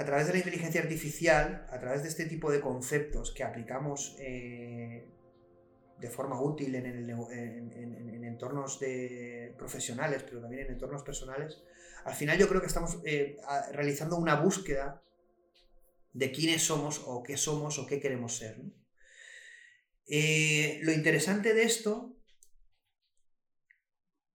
[0.00, 4.16] a través de la inteligencia artificial, a través de este tipo de conceptos que aplicamos
[4.18, 5.06] eh,
[5.98, 11.62] de forma útil en, entornos de profesionales, pero también en entornos personales,
[12.06, 13.36] al final yo creo que estamos eh,
[13.72, 15.02] realizando una búsqueda
[16.14, 18.58] de quiénes somos o qué somos o qué queremos ser.
[20.06, 22.16] Eh, lo interesante de esto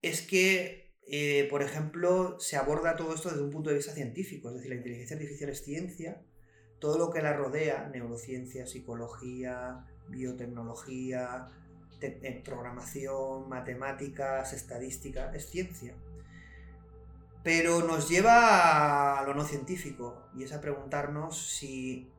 [0.03, 4.49] es que eh, por ejemplo, se aborda todo esto desde un punto de vista científico,
[4.49, 6.21] es decir, la inteligencia artificial es ciencia,
[6.79, 11.47] todo lo que la rodea, neurociencia, psicología, biotecnología,
[12.01, 15.95] eh, programación, matemáticas, estadística, es ciencia.
[17.43, 22.11] Pero nos lleva a lo no científico y es a preguntarnos si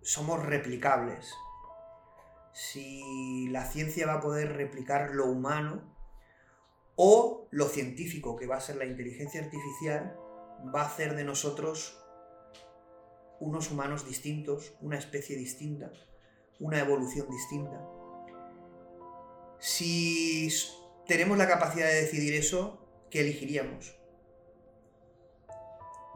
[0.00, 1.34] somos replicables,
[2.54, 5.99] si la ciencia va a poder replicar lo humano
[7.02, 10.14] o lo científico, que va a ser la inteligencia artificial,
[10.74, 11.98] va a hacer de nosotros
[13.38, 15.90] unos humanos distintos, una especie distinta,
[16.58, 17.82] una evolución distinta.
[19.58, 20.50] Si
[21.06, 23.98] tenemos la capacidad de decidir eso, ¿qué elegiríamos?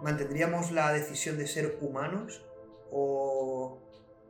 [0.03, 2.45] ¿Mantendríamos la decisión de ser humanos?
[2.93, 3.79] ¿O,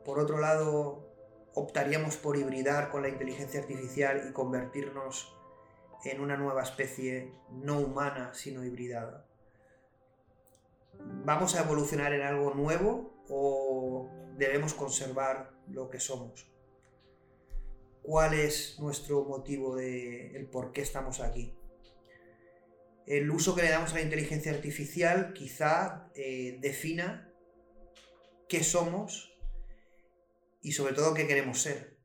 [0.05, 1.05] por otro lado,
[1.53, 5.35] optaríamos por hibridar con la inteligencia artificial y convertirnos
[6.05, 9.27] en una nueva especie no humana, sino hibridada.
[11.25, 16.47] ¿Vamos a evolucionar en algo nuevo o debemos conservar lo que somos?
[18.03, 21.57] ¿Cuál es nuestro motivo de el por qué estamos aquí?
[23.07, 27.31] El uso que le damos a la inteligencia artificial quizá eh, defina
[28.47, 29.35] qué somos
[30.61, 31.97] y sobre todo qué queremos ser.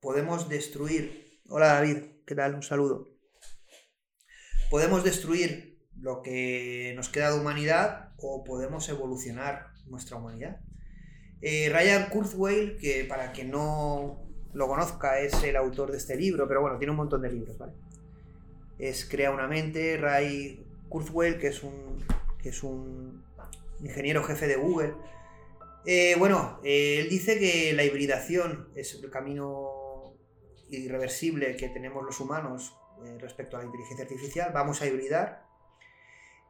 [0.00, 1.40] Podemos destruir.
[1.48, 2.54] Hola David, ¿qué tal?
[2.54, 3.15] Un saludo
[4.70, 10.60] podemos destruir lo que nos queda de humanidad o podemos evolucionar nuestra humanidad.
[11.42, 16.48] Eh, Ryan Kurzweil, que para quien no lo conozca es el autor de este libro,
[16.48, 17.72] pero bueno, tiene un montón de libros, ¿vale?
[18.78, 22.04] Es Crea una mente, Ray Kurzweil, que es un,
[22.42, 23.22] que es un
[23.80, 24.94] ingeniero jefe de Google.
[25.84, 30.14] Eh, bueno, eh, él dice que la hibridación es el camino
[30.70, 32.74] irreversible que tenemos los humanos
[33.04, 35.46] eh, respecto a la inteligencia artificial, vamos a hibridar,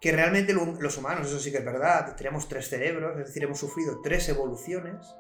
[0.01, 3.59] que realmente los humanos, eso sí que es verdad, tenemos tres cerebros, es decir, hemos
[3.59, 5.15] sufrido tres evoluciones,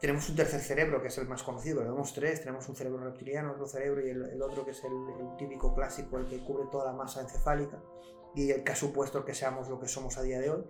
[0.00, 3.52] tenemos un tercer cerebro que es el más conocido, tenemos tres, tenemos un cerebro reptiliano,
[3.52, 6.92] otro cerebro y el, otro que es el, típico clásico, el que cubre toda la
[6.92, 7.78] masa encefálica
[8.34, 10.64] y el que ha supuesto que seamos lo que somos a día de hoy.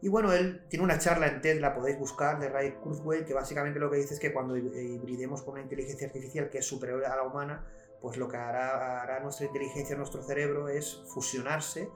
[0.00, 3.34] Y bueno, él tiene una charla en TED, la podéis buscar, de Ray Kurzweil, que
[3.34, 7.04] básicamente lo que dice es que cuando hibridemos con una inteligencia artificial que es superior
[7.04, 7.66] a la humana,
[8.00, 11.90] pues lo que hará, nuestra inteligencia, nuestro cerebro, es fusionarse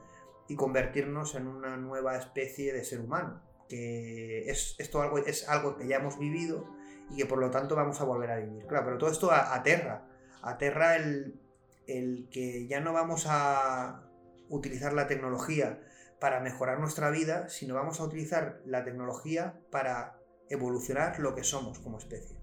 [0.47, 3.41] y convertirnos en una nueva especie de ser humano.
[3.69, 6.67] Que es, esto algo, es algo que ya hemos vivido
[7.09, 8.65] y que por lo tanto vamos a volver a vivir.
[8.67, 10.05] Claro, pero todo esto aterra.
[10.41, 11.39] Aterra el,
[11.87, 14.03] el que ya no vamos a
[14.49, 15.81] utilizar la tecnología
[16.19, 21.79] para mejorar nuestra vida, sino vamos a utilizar la tecnología para evolucionar lo que somos
[21.79, 22.42] como especie.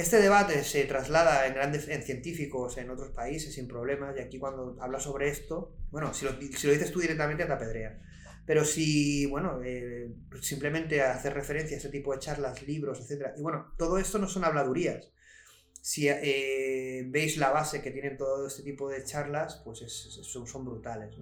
[0.00, 4.38] Este debate se traslada en grandes en científicos en otros países sin problemas, y aquí
[4.38, 8.00] cuando hablas sobre esto, bueno, si lo, dices tú directamente te apedrean.
[8.46, 13.32] Pero si, bueno, eh, simplemente hacer referencia a ese tipo de charlas, libros, etc.
[13.36, 15.10] Y bueno, todo esto no son habladurías.
[15.82, 21.14] si eh, veis la base que tienen todo este tipo de charlas, pues son, brutales.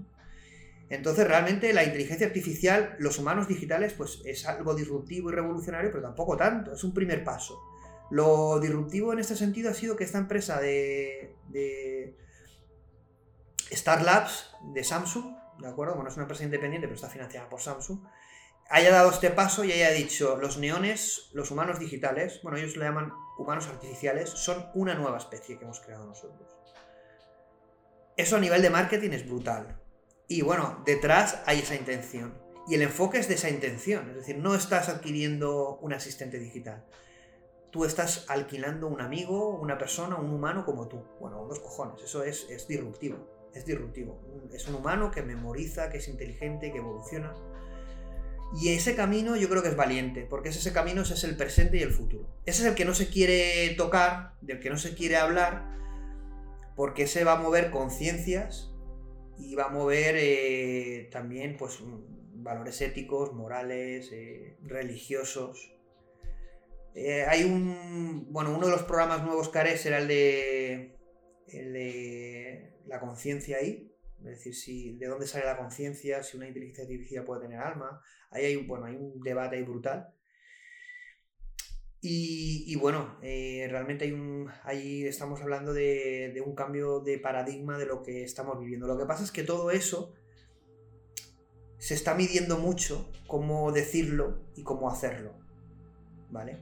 [0.89, 6.05] Entonces, realmente la inteligencia artificial, los humanos digitales, pues es algo disruptivo y revolucionario, pero
[6.05, 7.61] tampoco tanto, es un primer paso.
[8.11, 12.17] Lo disruptivo en este sentido ha sido que esta empresa de, de
[13.71, 15.95] Star Labs de Samsung, ¿de acuerdo?
[15.95, 18.01] Bueno, es una empresa independiente, pero está financiada por Samsung,
[18.71, 22.85] haya dado este paso y haya dicho, los neones, los humanos digitales, bueno, ellos le
[22.85, 26.57] llaman humanos artificiales, son una nueva especie que hemos creado nosotros.
[28.17, 29.81] Eso a nivel de marketing es brutal.
[30.27, 32.37] Y bueno, detrás hay esa intención.
[32.67, 34.11] Y el enfoque es de esa intención.
[34.11, 36.85] Es decir, no estás adquiriendo un asistente digital.
[37.71, 41.03] Tú estás alquilando un amigo, una persona, un humano como tú.
[41.21, 42.03] Bueno, dos cojones.
[42.03, 43.51] Eso es, es disruptivo.
[43.55, 44.21] Es disruptivo.
[44.53, 47.35] Es un humano que memoriza, que es inteligente, que evoluciona.
[48.55, 51.83] Y ese camino yo creo que es valiente, porque ese camino es el presente y
[51.83, 52.27] el futuro.
[52.47, 55.69] Ese es el que no se quiere tocar, del que no se quiere hablar,
[56.75, 58.73] porque ese va a mover conciencias
[59.39, 61.81] y va a mover eh, también pues,
[62.35, 65.75] valores éticos, morales, eh, religiosos.
[67.01, 68.27] Eh, hay un.
[68.33, 70.99] Bueno, uno de los programas nuevos que haré será el de.
[71.47, 73.95] el de la conciencia ahí.
[74.19, 78.03] Es decir, si, de dónde sale la conciencia, si una inteligencia artificial puede tener alma.
[78.31, 80.13] Ahí hay, bueno, hay un debate ahí brutal.
[82.01, 87.77] Y, bueno, eh, realmente hay un, ahí estamos hablando de, de, un cambio de paradigma
[87.77, 88.87] de lo que estamos viviendo.
[88.87, 90.15] Lo que pasa es que todo eso
[91.79, 95.35] se está midiendo mucho cómo decirlo y cómo hacerlo.
[96.31, 96.59] ¿Vale?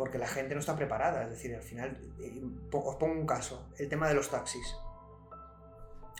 [0.00, 1.24] Porque la gente no está preparada.
[1.24, 2.40] Es decir, al final, eh,
[2.72, 4.74] os pongo un caso, el tema de los taxis.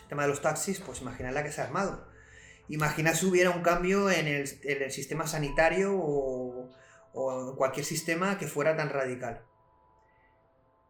[0.03, 2.07] El tema de los taxis, pues imaginad la que se ha armado.
[2.69, 4.47] Imagina si hubiera un cambio en el,
[4.93, 6.69] sistema sanitario o,
[7.49, 9.47] en cualquier sistema que fuera tan radical.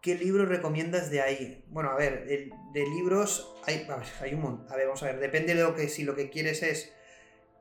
[0.00, 1.64] ¿Qué libro recomiendas de ahí?
[1.68, 3.86] Bueno, a ver, de, libros hay,
[4.20, 4.72] hay un montón.
[4.72, 6.92] A ver, vamos a ver, depende de lo que, si lo que quieres es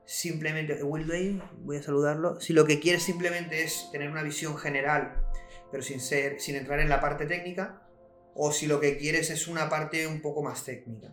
[0.10, 4.58] simplemente, Will Day, voy a saludarlo, si lo que quieres simplemente es tener una visión
[4.58, 5.24] general,
[5.70, 7.84] pero sin, ser, sin entrar en la parte técnica,
[8.34, 11.12] o si lo que quieres es una parte un poco más técnica.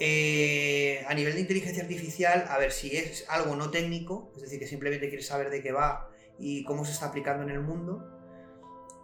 [0.00, 4.58] Eh, a nivel de inteligencia artificial, a ver si es algo no técnico, es decir,
[4.58, 6.08] que simplemente quieres saber de qué va
[6.38, 8.08] y cómo se está aplicando en el mundo.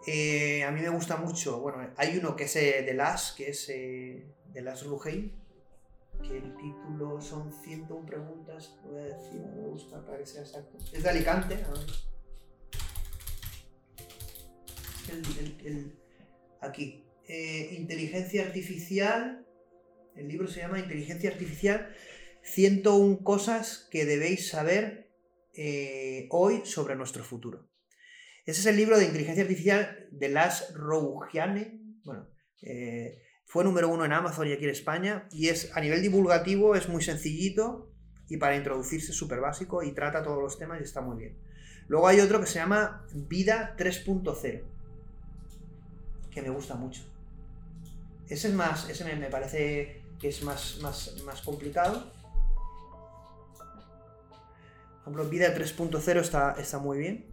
[0.07, 3.51] Eh, a mí me gusta mucho, bueno, hay uno que es eh, de Las, que
[3.51, 5.40] es de Las Ruheim,
[6.23, 10.79] que el título son 101 preguntas, voy a decir, me gusta para que sea exacto.
[10.93, 11.65] Es de Alicante,
[16.61, 17.05] aquí.
[17.77, 19.41] inteligencia artificial
[20.21, 21.95] el libro se llama Inteligencia Artificial,
[22.43, 25.11] 101 cosas que debéis saber
[25.55, 27.71] eh, hoy sobre nuestro futuro.
[28.47, 31.81] Ese es el libro de inteligencia artificial de Las Rougiane.
[32.05, 32.29] Bueno,
[32.63, 35.27] eh, fue número uno en Amazon y aquí en España.
[35.33, 37.91] Y es a nivel divulgativo, es muy sencillito
[38.29, 41.37] y para introducirse súper básico y trata todos los temas y está muy bien.
[41.89, 44.63] Luego hay otro que se llama Vida 3.0,
[46.31, 47.03] que me gusta mucho.
[48.29, 52.13] Ese es más, ese me parece que es más, más, complicado.
[55.03, 57.27] Por ejemplo, Vida 3.0 está, está muy bien.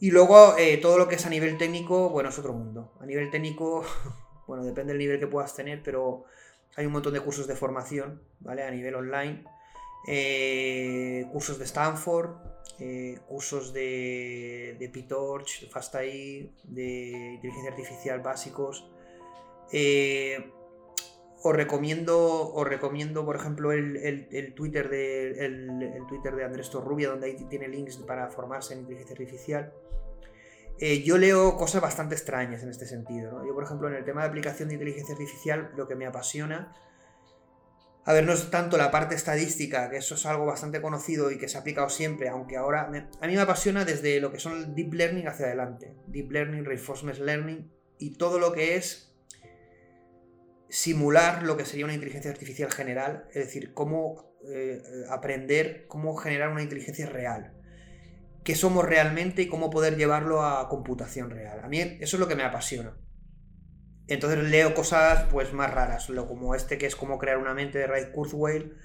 [0.00, 2.92] Y luego eh, todo lo que es a nivel técnico, bueno, es otro mundo.
[3.00, 3.84] A nivel técnico,
[4.46, 6.24] bueno, depende del nivel que puedas tener, pero
[6.76, 8.62] hay un montón de cursos de formación, ¿vale?
[8.62, 9.44] A nivel online.
[10.08, 12.36] Eh, cursos de Stanford,
[12.78, 18.88] eh, cursos de, de PyTorch, de FastAI, de inteligencia artificial básicos.
[19.72, 20.52] Eh,
[21.42, 27.26] os recomiendo, os recomiendo, por ejemplo, el, Twitter de, el, Twitter de Andrés Torrubia, donde
[27.26, 29.72] ahí tiene links para formarse en inteligencia artificial.
[30.78, 33.44] Eh, yo leo cosas bastante extrañas en este sentido.
[33.46, 36.74] Yo, por ejemplo, en el tema de aplicación de inteligencia artificial, lo que me apasiona,
[38.04, 41.38] a ver, no es tanto la parte estadística, que eso es algo bastante conocido y
[41.38, 44.58] que se ha aplicado siempre, aunque ahora a mí me apasiona desde lo que son
[44.58, 45.92] el deep learning hacia adelante.
[46.06, 47.68] Deep learning, reinforcement learning
[47.98, 49.12] y todo lo que es
[50.68, 56.50] simular lo que sería una inteligencia artificial general, es decir, cómo eh, aprender, cómo generar
[56.50, 57.55] una inteligencia real,
[58.46, 61.60] qué somos realmente y cómo poder llevarlo a computación real.
[61.64, 62.96] A mí eso es lo que me apasiona.
[64.06, 67.88] Entonces leo cosas pues más raras, como este que es cómo crear una mente de
[67.88, 68.76] Ray Kurzweil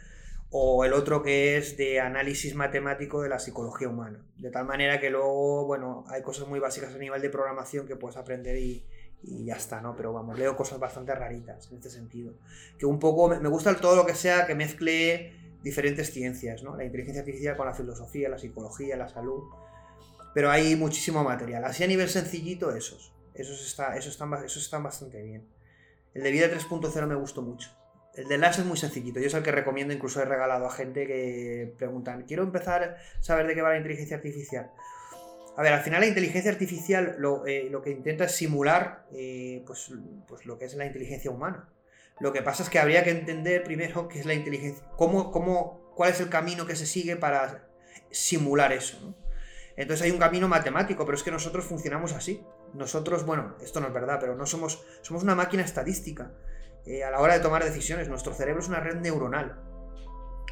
[0.50, 4.26] o el otro que es de análisis matemático de la psicología humana.
[4.38, 7.96] De tal manera que luego, bueno, hay cosas muy básicas a nivel de programación que
[7.96, 8.84] puedes aprender y,
[9.22, 9.96] y ya está, ¿no?
[9.96, 12.34] Pero vamos, leo cosas bastante raritas en este sentido.
[12.80, 16.76] Que un poco me gusta todo lo que sea que mezcle diferentes ciencias, ¿no?
[16.76, 19.44] La inteligencia artificial con la filosofía, la psicología, la salud.
[20.34, 21.66] Pero hay muchísimo material.
[21.66, 23.14] Así a nivel sencillito, esos.
[23.34, 25.48] Esos, está, esos, están, esos están bastante bien.
[26.14, 27.70] El de vida 3.0 me gustó mucho.
[28.14, 29.20] El de LAS es muy sencillito.
[29.20, 33.24] Yo es el que recomiendo, incluso he regalado a gente que preguntan, quiero empezar a
[33.24, 34.72] saber de qué va la inteligencia artificial.
[35.56, 39.92] A ver, al final la inteligencia artificial lo, eh, que intenta es simular eh, pues,
[40.28, 41.70] pues, lo que es la inteligencia humana.
[42.22, 45.92] Lo que pasa es que habría que entender primero qué es la inteligencia, cómo, cómo,
[45.96, 47.68] cuál es el camino que se sigue para
[48.12, 49.16] simular eso.
[49.76, 52.46] Entonces hay un camino matemático, pero es que nosotros funcionamos así.
[52.76, 56.32] Nosotros, bueno, esto no es verdad, pero no somos, somos una máquina estadística.
[56.86, 59.60] Eh, a la hora de tomar decisiones, nuestro cerebro es una red neuronal.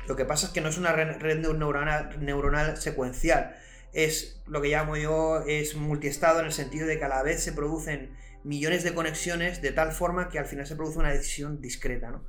[0.08, 3.56] Lo que pasa es que no es una red, neuronal, neuronal secuencial,
[3.94, 7.44] es lo que llamo yo, es multiestado en el sentido de que a la vez
[7.44, 11.62] se producen millones de conexiones de tal forma que al final se produce una decisión
[11.62, 12.12] discreta.
[12.12, 12.26] ¿no?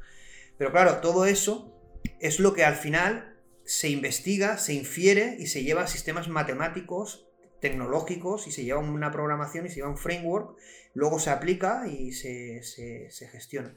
[0.59, 1.77] Pero claro, todo eso
[2.19, 7.29] es lo que al final se investiga, se infiere y se lleva a sistemas matemáticos,
[7.61, 10.59] tecnológicos, y se lleva una programación y se lleva un framework,
[10.95, 12.61] luego se aplica y se,
[13.31, 13.77] gestiona.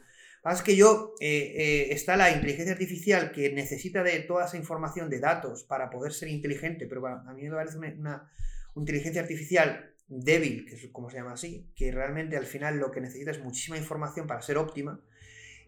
[0.52, 5.10] es que yo, eh, eh, está la inteligencia artificial que necesita de toda esa información
[5.10, 8.32] de datos para poder ser inteligente, pero a mí me parece una
[8.76, 13.01] inteligencia artificial débil, que es como se llama así, que realmente al final lo que
[13.01, 14.99] necesita es muchísima información para ser óptima,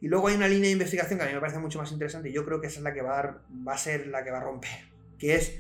[0.02, 2.30] y luego hay una línea de investigación que a mí me parece mucho más interesante
[2.30, 4.32] y yo creo que esa es la que va a, va a ser la que
[4.32, 5.58] va a romper, que es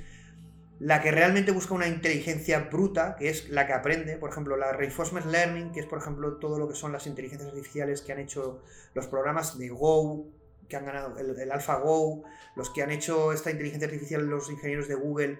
[0.77, 4.73] la que realmente busca una inteligencia bruta, que es la que aprende, por ejemplo, la
[4.73, 8.19] Reinforcement Learning, que es, por ejemplo, todo lo que son las inteligencias artificiales que han
[8.19, 8.61] hecho
[8.93, 10.27] los programas de Go,
[10.67, 12.23] que han ganado el, el AlphaGo,
[12.57, 15.39] los que han hecho esta inteligencia artificial, los ingenieros de Google,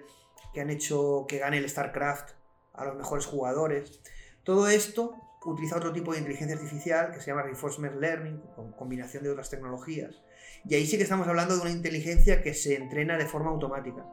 [0.54, 2.30] que han hecho que gane el StarCraft
[2.76, 4.00] a los mejores jugadores.
[4.42, 5.14] Todo esto
[5.44, 9.50] utiliza otro tipo de inteligencia artificial que se llama Reinforcement Learning, con combinación de otras
[9.50, 10.22] tecnologías.
[10.64, 14.04] Y ahí sí que estamos hablando de una inteligencia que se entrena de forma automática.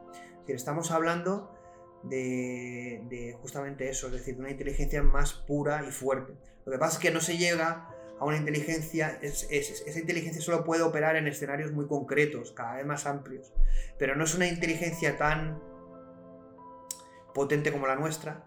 [0.46, 1.50] Es estamos hablando
[2.04, 6.34] de, justamente eso, es decir, de una inteligencia más pura y fuerte.
[6.64, 7.90] Lo que pasa es que no se llega
[8.20, 13.06] a una inteligencia, esa inteligencia solo puede operar en escenarios muy concretos, cada vez más
[13.06, 13.52] amplios,
[13.98, 15.60] pero no es una inteligencia tan
[17.34, 18.46] potente como la nuestra,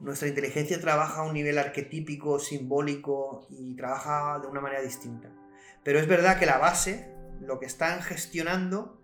[0.00, 5.30] nuestra inteligencia trabaja a un nivel arquetípico, simbólico y trabaja de una manera distinta.
[5.84, 9.00] Pero es verdad que la base, lo que están gestionando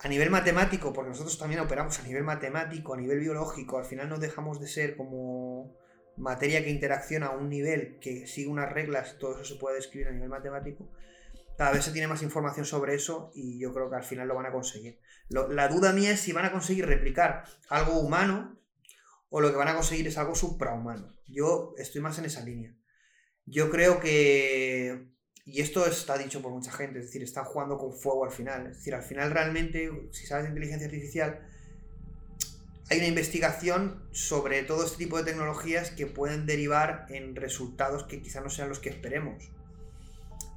[0.00, 4.08] a nivel matemático, porque nosotros también operamos a nivel matemático, a nivel biológico, al final
[4.08, 5.76] no dejamos de ser como
[6.16, 10.08] materia que interacciona a un nivel que sigue unas reglas, todo eso se puede describir
[10.08, 10.88] a nivel matemático.
[11.56, 14.34] Cada vez se tiene más información sobre eso y yo creo que al final lo
[14.34, 14.98] van a conseguir.
[15.28, 18.61] la duda mía es si van a conseguir replicar algo humano
[19.34, 21.16] o lo que van a conseguir es algo suprahumano.
[21.26, 22.76] Yo estoy más en esa línea.
[23.46, 25.08] Yo creo que,
[25.46, 28.66] y esto está dicho por mucha gente, es decir, están jugando con fuego al final.
[28.66, 31.48] Es decir, al final realmente, si sabes de inteligencia artificial,
[32.90, 38.20] hay una investigación sobre todo este tipo de tecnologías que pueden derivar en resultados que
[38.20, 39.50] quizá no sean los que esperemos.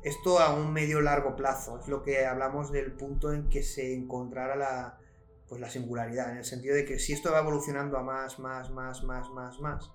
[0.03, 3.93] Esto a un medio largo plazo, es lo que hablamos del punto en que se
[3.93, 4.99] encontrara la,
[5.47, 8.69] pues la singularidad, en el sentido de que si esto va evolucionando a más, más,
[8.71, 9.91] más, más, más, más,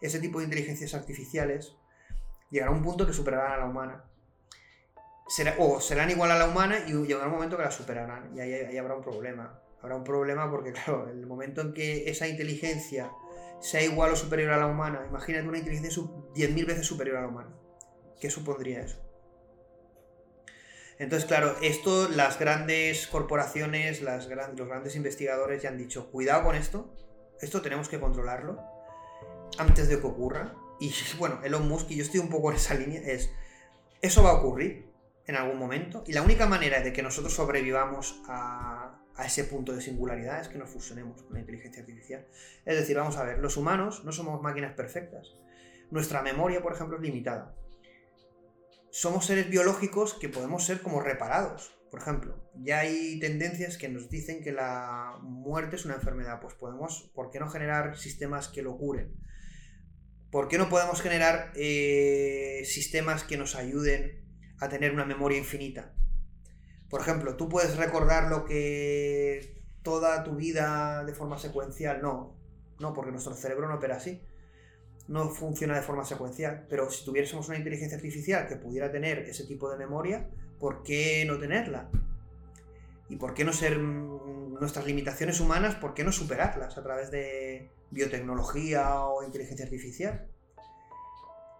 [0.00, 1.76] ese tipo de inteligencias artificiales
[2.50, 4.04] llegará a un punto que superarán a la humana.
[5.28, 8.40] Será, o serán igual a la humana y llegará un momento que la superarán y
[8.40, 9.60] ahí, habrá un problema.
[9.80, 13.10] Habrá un problema porque, claro, el momento en que esa inteligencia
[13.60, 17.28] sea igual o superior a la humana, imagínate una inteligencia 10.000 veces superior a la
[17.28, 17.50] humana.
[18.20, 19.01] ¿Qué supondría eso?
[21.02, 26.94] Entonces, claro, esto las grandes corporaciones, los grandes investigadores ya han dicho, cuidado con esto,
[27.40, 28.62] esto tenemos que controlarlo
[29.58, 30.54] antes de que ocurra.
[30.78, 33.32] Y bueno, Elon Musk, y yo estoy un poco en esa línea, es,
[34.00, 34.86] eso va a ocurrir
[35.26, 36.04] en algún momento.
[36.06, 38.94] Y la única manera de que nosotros sobrevivamos a
[39.26, 42.28] ese punto de singularidad es que nos fusionemos con la inteligencia artificial.
[42.64, 45.34] Es decir, vamos a ver, los humanos no somos máquinas perfectas.
[45.90, 47.56] Nuestra memoria, por ejemplo, es limitada
[48.92, 51.74] somos seres biológicos que podemos ser como reparados.
[51.90, 56.40] Por ejemplo, ya hay tendencias que nos dicen que la muerte es una enfermedad.
[56.40, 59.16] Pues podemos, ¿por qué no generar sistemas que lo curen?
[60.30, 64.26] ¿Por qué no podemos generar eh, sistemas que nos ayuden
[64.60, 65.94] a tener una memoria infinita?
[66.90, 72.02] Por ejemplo, tú puedes recordar lo que toda tu vida de forma secuencial.
[72.02, 72.38] No,
[72.78, 74.20] no, porque nuestro cerebro no opera así
[75.08, 79.44] no funciona de forma secuencial, pero si tuviésemos una inteligencia artificial que pudiera tener ese
[79.44, 80.28] tipo de memoria,
[80.58, 81.90] ¿por qué no tenerla?
[83.08, 87.70] ¿Y por qué no ser nuestras limitaciones humanas, por qué no superarlas a través de
[87.90, 90.28] biotecnología o inteligencia artificial?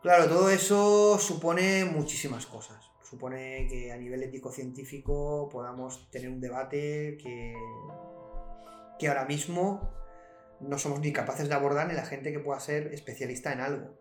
[0.03, 2.91] Claro, todo eso supone muchísimas cosas.
[3.03, 7.55] Supone que a nivel ético-científico podamos tener un debate que,
[8.99, 9.93] que ahora mismo
[10.63, 13.99] no somos ni capaces de abordar ni la gente que pueda ser especialista en algo.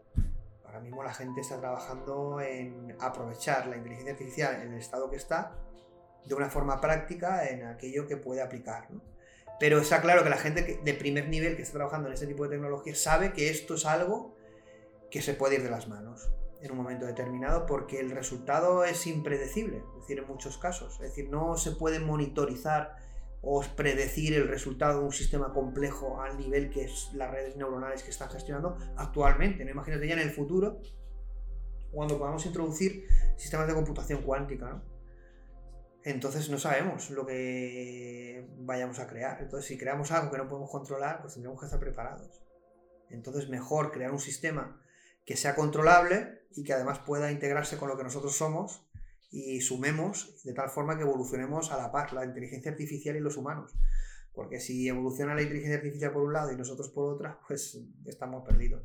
[0.65, 5.17] ahora mismo la gente está trabajando en aprovechar la inteligencia artificial en el estado que
[5.17, 5.55] está
[6.25, 8.87] de una forma práctica en aquello que puede aplicar.
[9.59, 12.43] Pero está claro que la gente de primer nivel que está trabajando en este tipo
[12.43, 14.35] de tecnología sabe que esto es algo
[15.09, 16.29] que se puede ir de las manos
[16.61, 20.93] en un momento determinado porque el resultado es impredecible, es decir, en muchos casos.
[20.95, 22.95] Es decir, no se puede monitorizar
[23.41, 28.03] o predecir el resultado de un sistema complejo al nivel que es las redes neuronales
[28.03, 29.65] que están gestionando actualmente.
[29.65, 30.79] No imagínate ya en el futuro
[31.91, 34.83] cuando podamos introducir sistemas de computación cuántica.
[36.03, 39.41] Entonces no sabemos lo que vayamos a crear.
[39.41, 42.43] Entonces si creamos algo que no podemos controlar, pues tendremos que estar preparados.
[43.09, 44.79] Entonces mejor crear un sistema
[45.25, 48.85] que sea controlable y que además pueda integrarse con lo que nosotros somos
[49.31, 53.37] y sumemos de tal forma que evolucionemos a la par, la inteligencia artificial y los
[53.37, 53.73] humanos.
[54.33, 58.45] Porque si evoluciona la inteligencia artificial por un lado y nosotros por otra, pues estamos
[58.45, 58.83] perdidos.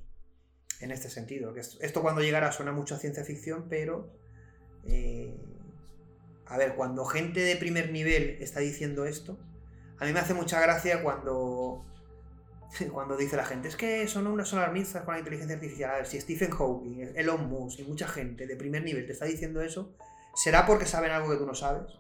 [0.81, 1.55] En este sentido.
[1.57, 4.13] Esto, cuando llegará suena mucho a ciencia ficción, pero...
[4.85, 5.37] Eh,
[6.47, 9.37] a ver, cuando gente de primer nivel está diciendo esto,
[9.99, 11.85] a mí me hace mucha gracia cuando
[12.93, 15.91] cuando dice la gente, es que son unas alarmistas con la inteligencia artificial.
[15.91, 19.25] A ver, si Stephen Hawking, Elon Musk y mucha gente de primer nivel te está
[19.25, 19.95] diciendo eso,
[20.37, 21.99] será porque saben algo que tú no sabes.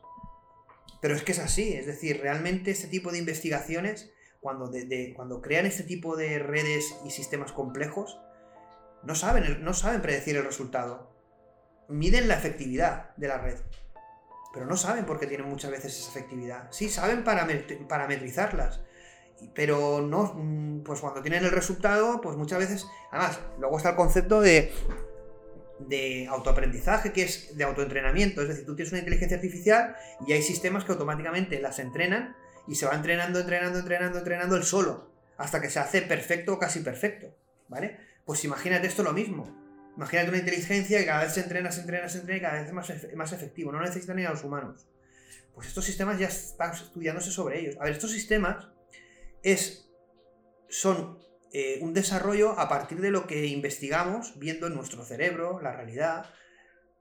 [1.00, 4.70] Pero es que es así, es decir, realmente este tipo de investigaciones, cuando,
[5.14, 8.20] cuando crean este tipo de redes y sistemas complejos,
[9.02, 11.10] no saben, no saben predecir el resultado.
[11.88, 13.58] Miden la efectividad de la red,
[14.52, 16.68] pero no saben por qué tienen muchas veces esa efectividad.
[16.70, 18.80] Sí, saben parametrizarlas,
[19.54, 23.96] pero no, mm, pues cuando tienen el resultado, pues muchas veces, además, luego está el
[23.96, 24.72] concepto de,
[25.78, 29.96] de autoaprendizaje, que es de autoentrenamiento, es decir, tú tienes una inteligencia artificial
[30.26, 34.64] y hay sistemas que automáticamente las entrenan y se va entrenando, entrenando, entrenando, entrenando el
[34.64, 37.36] solo, hasta que se hace perfecto o casi perfecto,
[37.68, 37.98] ¿vale?
[38.24, 39.64] Pues imagínate esto lo mismo.
[39.96, 42.66] Imagínate una inteligencia que cada vez se entrena, se entrena, se entrena y cada vez
[42.66, 44.86] es más, más efectivo, no necesitan ni a los humanos.
[45.54, 47.76] Pues estos sistemas ya están estudiándose sobre ellos.
[47.80, 48.68] A ver, estos sistemas
[49.42, 49.90] es,
[50.68, 51.18] son
[51.58, 56.26] eh, un desarrollo a partir de lo que investigamos, viendo en nuestro cerebro, la realidad,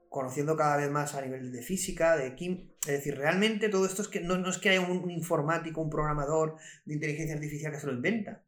[0.08, 2.72] conociendo cada vez más a nivel de física, de química.
[2.86, 6.56] Es decir, realmente todo esto es que no, es que haya un, informático, un programador
[6.86, 8.44] de inteligencia artificial que se lo inventa.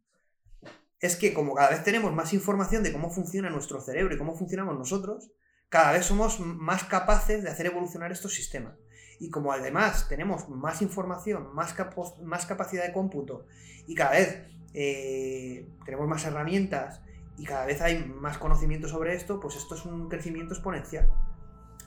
[0.98, 4.34] Es que como cada vez tenemos más información de cómo funciona nuestro cerebro y cómo
[4.34, 5.30] funcionamos nosotros,
[5.68, 8.78] cada vez somos más capaces de hacer evolucionar estos sistemas.
[9.20, 11.74] Y como además tenemos más información, más,
[12.22, 13.44] más capacidad de cómputo
[13.86, 17.00] y cada vez eh, tenemos más herramientas
[17.36, 21.10] y cada vez hay más conocimiento sobre esto, pues esto es un crecimiento exponencial.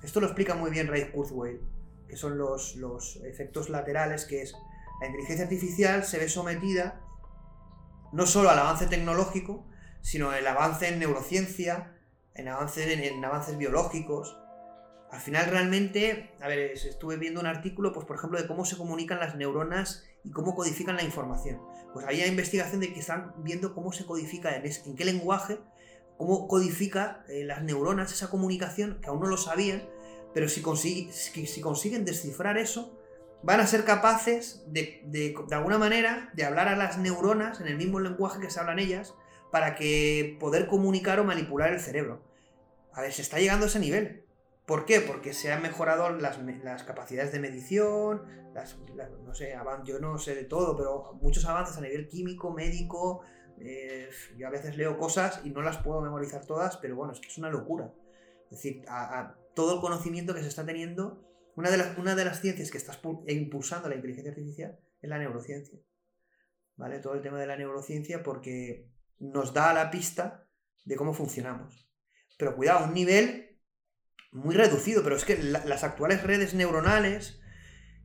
[0.01, 1.61] Esto lo explica muy bien Ray Kurzweil,
[2.07, 4.55] que son los, los efectos laterales, que es
[5.01, 7.01] la inteligencia artificial se ve sometida
[8.11, 9.65] no solo al avance tecnológico,
[10.01, 11.97] sino el avance en neurociencia,
[12.33, 14.37] en, avance, en avances biológicos,
[15.11, 18.77] al final realmente, a ver, estuve viendo un artículo, pues por ejemplo, de cómo se
[18.77, 21.61] comunican las neuronas y cómo codifican la información.
[21.93, 25.59] Pues había investigación de que están viendo cómo se codifica, en, qué lenguaje,
[26.17, 29.87] cómo codifica eh, las neuronas esa comunicación, que aún no lo sabían,
[30.33, 30.61] pero si,
[31.11, 32.97] si consiguen descifrar eso,
[33.43, 37.99] van a ser capaces de alguna manera, de hablar a las neuronas en el mismo
[37.99, 39.15] lenguaje que se hablan ellas,
[39.51, 42.23] para que poder comunicar o manipular el cerebro.
[42.93, 44.23] A ver, se está llegando a ese nivel.
[44.71, 45.01] ¿Por qué?
[45.01, 46.37] Porque se han mejorado las,
[46.85, 48.21] capacidades de medición,
[49.25, 49.53] no sé,
[49.83, 53.21] yo no sé de todo, pero muchos avances a nivel químico, médico.
[53.59, 54.07] Eh,
[54.37, 57.27] yo a veces leo cosas y no las puedo memorizar todas, pero bueno, es que
[57.27, 57.93] es una locura.
[58.45, 58.85] Es decir,
[59.55, 61.21] todo el conocimiento que se está teniendo,
[61.57, 62.97] una de, las, una de las ciencias que está
[63.27, 65.81] impulsando la inteligencia artificial es la neurociencia.
[66.77, 66.99] ¿Vale?
[66.99, 70.47] Todo el tema de la neurociencia porque nos da la pista
[70.85, 71.91] de cómo funcionamos.
[72.37, 73.50] Pero cuidado, un nivel
[74.31, 77.39] muy reducido, pero es que las actuales redes neuronales,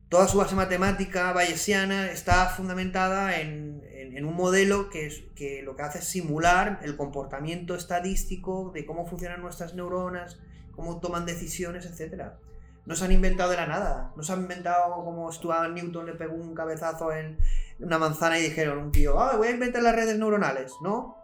[0.09, 3.77] toda su base matemática bayesiana está fundamentada en,
[4.25, 9.05] un modelo que, es, que lo que hace es simular el comportamiento estadístico de cómo
[9.05, 10.39] funcionan nuestras neuronas,
[10.71, 12.31] cómo toman decisiones, etc.
[12.87, 14.13] No se han inventado de la nada.
[14.15, 17.37] No se han inventado como Stuart Newton le pegó un cabezazo en
[17.79, 20.73] una manzana y dijeron un tío, ah, voy a inventar las redes neuronales.
[20.81, 21.15] No.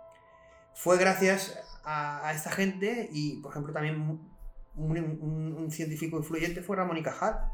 [0.75, 4.32] Fue gracias a esta gente y, por ejemplo, también
[4.75, 7.51] un, científico influyente fue Ramón y Cajal.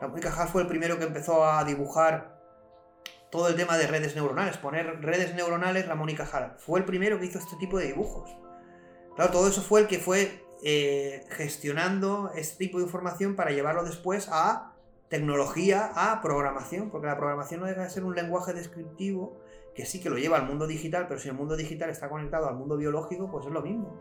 [0.00, 2.38] Ramón y Cajal fue el primero que empezó a dibujar
[3.30, 6.56] todo el tema de redes neuronales, poner redes neuronales Ramón y Cajal.
[6.58, 8.30] Fue el primero que hizo este tipo de dibujos.
[9.16, 13.84] Claro, todo eso fue el que fue eh, gestionando este tipo de información para llevarlo
[13.84, 14.74] después a
[15.08, 19.40] tecnología, a programación, porque la programación no deja de ser un lenguaje descriptivo
[19.74, 22.48] que sí que lo lleva al mundo digital, pero si el mundo digital está conectado
[22.48, 23.96] al mundo biológico, pues es lo mismo.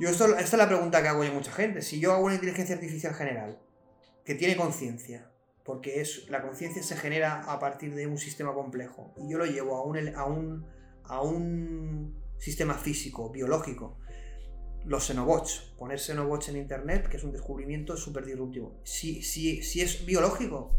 [0.00, 1.82] Yo esto, esta es la pregunta que hago yo a mucha gente.
[1.82, 3.60] Si yo hago una inteligencia artificial general
[4.24, 5.30] que tiene conciencia,
[5.64, 9.46] porque es, la conciencia se genera a partir de un sistema complejo, y yo lo
[9.46, 10.66] llevo a un, a un,
[11.04, 13.98] a un sistema físico, biológico,
[14.84, 18.80] los xenobots, poner xenobots en internet, que es un descubrimiento súper disruptivo.
[18.82, 20.76] Si, si, si es biológico,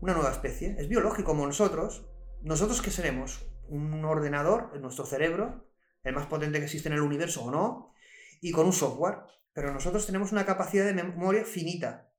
[0.00, 2.06] una nueva especie, es biológico como nosotros,
[2.40, 3.46] ¿nosotros qué seremos?
[3.68, 5.67] Un ordenador en nuestro cerebro,
[6.04, 7.92] el más potente que existe en el universo o no,
[8.40, 9.18] y con un software.
[9.52, 12.12] Pero nosotros tenemos una capacidad de memoria finita.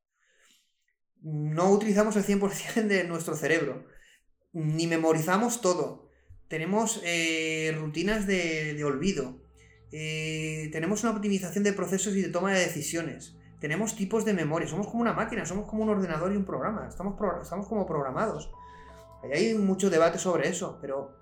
[1.21, 3.86] No utilizamos el 100% de nuestro cerebro,
[4.53, 6.09] ni memorizamos todo.
[6.47, 9.41] Tenemos eh, rutinas de, olvido.
[9.91, 13.36] Eh, tenemos una optimización de procesos y de toma de decisiones.
[13.59, 14.67] Tenemos tipos de memoria.
[14.67, 16.88] Somos como una máquina, somos como un ordenador y un programa.
[16.88, 18.51] Estamos, estamos como programados.
[19.23, 21.18] hay mucho debate sobre eso, pero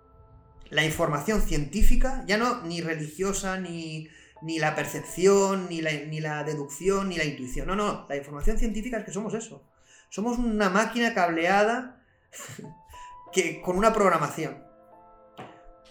[0.69, 4.09] la información científica, ya no ni religiosa, ni,
[4.41, 7.67] ni la percepción, ni la, ni la deducción, ni la intuición.
[7.67, 9.63] No, no, la información científica es que somos eso.
[10.09, 12.03] Somos una máquina cableada
[13.31, 14.63] que, con una programación.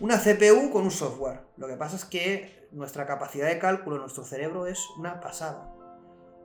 [0.01, 1.41] Una CPU con un software.
[1.57, 5.73] Lo que pasa es que nuestra capacidad de cálculo, nuestro cerebro es una pasada.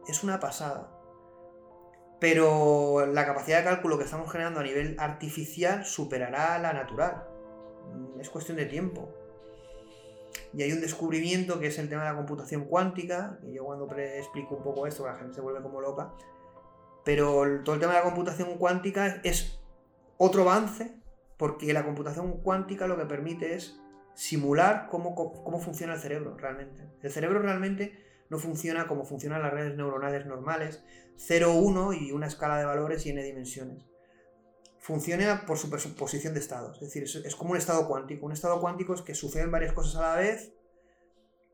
[0.07, 0.89] Es una pasada.
[2.19, 7.30] Pero la capacidad de cálculo que estamos generando a nivel artificial superará la natural.
[8.19, 9.09] Es cuestión de tiempo.
[10.53, 13.89] Y hay un descubrimiento que es el tema de la computación cuántica, y yo cuando
[13.97, 16.13] explico un poco esto, la gente se vuelve como loca,
[17.03, 19.59] pero todo el tema de la computación cuántica es
[20.17, 20.93] otro avance,
[21.38, 23.79] porque la computación cuántica lo que permite es
[24.13, 26.88] simular cómo, cómo funciona el cerebro realmente.
[27.01, 27.97] El cerebro realmente
[28.29, 30.84] no funciona como funcionan las redes neuronales normales,
[31.15, 33.90] 0, 1 y una escala de valores y n dimensiones
[34.82, 36.82] funciona por superposición de estados.
[36.82, 38.25] Es decir, es, como un estado cuántico.
[38.25, 40.53] Un estado cuántico es que suceden varias cosas a la vez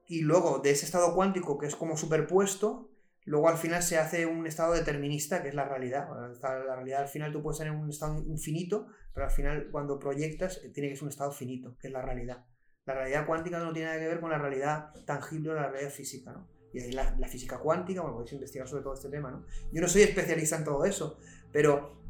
[0.08, 2.90] y luego de ese estado cuántico que es como superpuesto,
[3.26, 6.08] luego al final se hace un estado determinista que es la realidad.
[6.42, 10.62] La realidad al final tú puedes tener un estado infinito, pero al final cuando proyectas
[10.64, 12.46] eh, tiene que ser un estado finito, que es la realidad.
[12.86, 15.92] La realidad cuántica no tiene nada que ver con la realidad tangible o la realidad
[15.92, 16.48] física, ¿no?
[16.72, 19.46] Y ahí la, la física cuántica, bueno, podéis investigar sobre todo este tema, ¿no?
[19.74, 21.18] Yo no soy especialista en todo eso,
[21.52, 22.07] pero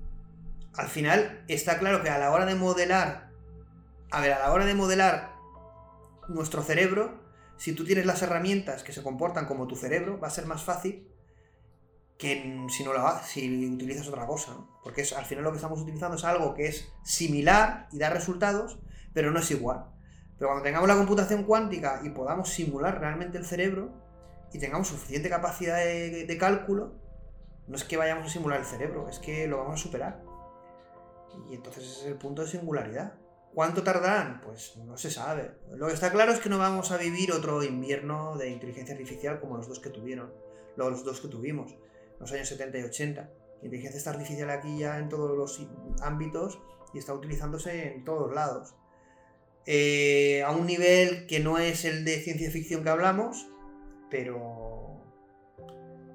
[0.77, 3.31] al final está claro que a la hora de modelar,
[4.11, 5.33] a ver, a la hora de modelar
[6.27, 7.19] nuestro cerebro,
[7.57, 10.63] si tú tienes las herramientas que se comportan como tu cerebro, va a ser más
[10.63, 11.07] fácil
[12.19, 16.15] que si no lo si utilizas otra cosa, porque al final lo que estamos utilizando
[16.15, 18.79] es algo que es similar y da resultados,
[19.13, 19.85] pero no es igual.
[20.37, 23.91] Pero cuando tengamos la computación cuántica y podamos simular realmente el cerebro
[24.53, 26.95] y tengamos suficiente capacidad de cálculo,
[27.67, 30.36] no es que vayamos a simular el cerebro, es que lo vamos a superar.
[31.49, 33.15] Y entonces ese es el punto de singularidad.
[33.53, 34.41] ¿Cuánto tardarán?
[34.41, 35.51] Pues no se sabe.
[35.71, 39.39] Lo que está claro es que no vamos a vivir otro invierno de inteligencia artificial
[39.39, 40.31] como los dos que tuvieron,
[40.75, 41.75] los dos que tuvimos,
[42.19, 43.21] los años 70 y 80.
[43.21, 45.67] La inteligencia está artificial aquí ya en todos los
[46.01, 46.59] ámbitos
[46.93, 48.75] y está utilizándose en todos lados.
[49.65, 53.49] Eh, a un nivel que no es el de ciencia ficción que hablamos,
[54.09, 54.76] pero,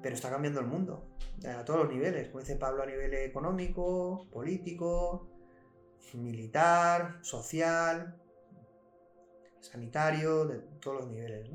[0.03, 1.15] pero está cambiando el mundo
[1.47, 5.29] a todos los niveles, como dice Pablo, a nivel económico, político,
[6.13, 8.21] militar, social,
[9.59, 11.49] sanitario, de todos los niveles.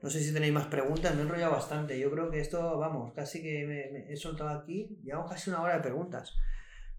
[0.00, 0.08] ¿no?
[0.08, 1.98] sé si tenéis más preguntas, me he enrollado bastante.
[1.98, 5.74] Yo creo que esto, vamos, casi que me, he soltado aquí, llevamos casi una hora
[5.74, 6.34] de preguntas.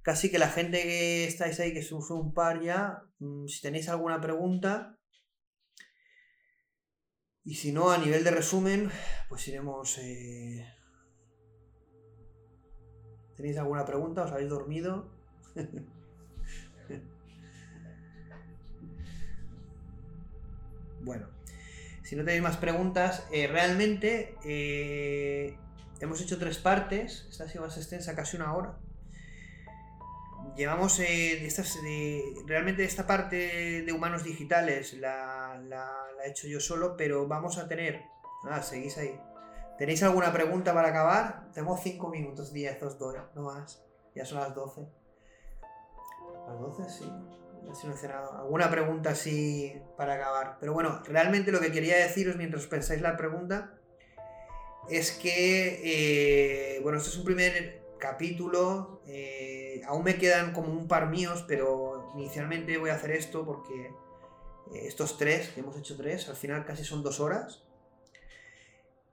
[0.04, 3.88] Casi que la gente que estáis ahí, que usó un par ya, mm, si tenéis
[3.90, 4.98] alguna pregunta,
[7.44, 8.92] y si no, a nivel de resumen,
[9.30, 10.66] pues iremos eh,
[13.42, 14.24] ¿Tenéis alguna pregunta?
[14.24, 15.10] ¿Os habéis dormido?
[21.02, 21.28] bueno,
[22.04, 25.58] si no tenéis más preguntas, eh, realmente eh,
[26.00, 27.26] hemos hecho tres partes.
[27.32, 28.78] Esta ha sido más extensa, casi una hora.
[30.56, 31.78] Llevamos eh, estas,
[32.46, 35.90] realmente esta parte de humanos digitales la, la,
[36.26, 38.04] he hecho yo solo, pero vamos a tener.
[38.44, 39.20] Ah, seguís ahí.
[39.78, 41.52] ¿Tenéis alguna pregunta para acabar?
[41.54, 43.84] Tengo 5 minutos, 10, os doy, no más.
[44.14, 44.88] Ya son las 12.
[46.48, 47.12] Las 12, sí.
[47.64, 48.34] Ya no he cenado.
[48.38, 50.58] ¿Alguna pregunta así para acabar?
[50.60, 53.74] Pero bueno, realmente lo que quería deciros mientras pensáis la pregunta
[54.90, 59.02] es que, eh, bueno, este es un primer capítulo.
[59.08, 63.94] Eh, aún me quedan como un par míos, pero inicialmente voy a hacer esto porque
[64.74, 67.64] eh, estos tres, que hemos hecho tres, al final casi son dos horas.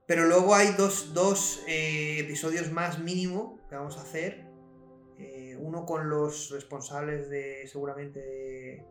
[0.09, 4.47] Pero luego hay dos, eh, episodios más mínimo que vamos a hacer.
[5.18, 8.86] Eh, uno con los responsables de, seguramente,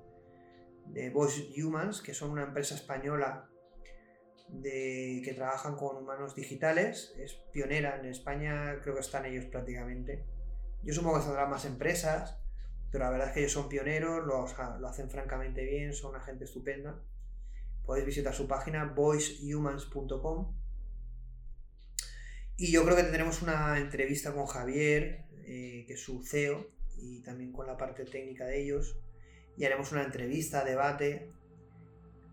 [0.85, 3.49] de, Voice Humans, que son una empresa española
[4.49, 7.13] de, que trabajan con humanos digitales.
[7.17, 10.25] Es pionera en España, creo que están ellos prácticamente.
[10.83, 12.37] Yo supongo que saldrán más empresas,
[12.91, 14.45] pero la verdad es que ellos son pioneros, lo,
[14.79, 17.01] lo hacen francamente bien, son una gente estupenda.
[17.85, 20.55] Podéis visitar su página voicehumans.com.
[22.57, 26.67] Y yo creo que tendremos una entrevista con Javier, eh, que es su CEO,
[26.97, 28.97] y también con la parte técnica de ellos.
[29.55, 31.31] Y haremos una entrevista, debate,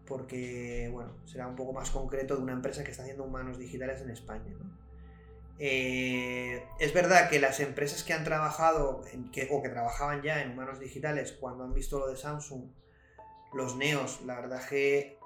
[0.07, 4.01] porque bueno, será un poco más concreto de una empresa que está haciendo humanos digitales
[4.03, 4.55] en España.
[5.59, 9.03] Eh, es verdad que las empresas que han trabajado
[9.51, 12.65] o que trabajaban ya en humanos digitales cuando han visto lo de Samsung,
[13.53, 15.19] los neos, la verdad que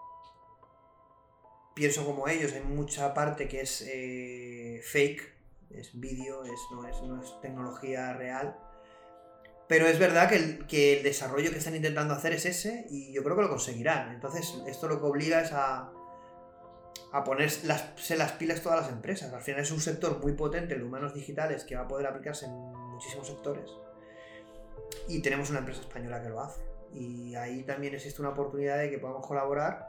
[1.74, 5.22] pienso como ellos, hay mucha parte que es eh, fake,
[5.70, 8.58] es vídeo, es, no, es, no es tecnología real.
[9.68, 13.36] Pero es verdad que el, desarrollo que están intentando hacer es ese y yo creo
[13.36, 14.14] que lo conseguirán.
[14.14, 15.92] Entonces, esto lo que obliga es a,
[17.24, 19.32] ponerse las, las pilas todas las empresas.
[19.32, 22.06] Al final es un sector muy potente, el de humanos digitales, que va a poder
[22.06, 23.70] aplicarse en muchísimos sectores.
[25.06, 26.62] Y tenemos una empresa española que lo hace.
[26.94, 29.86] Y ahí también existe una oportunidad de que podamos colaborar,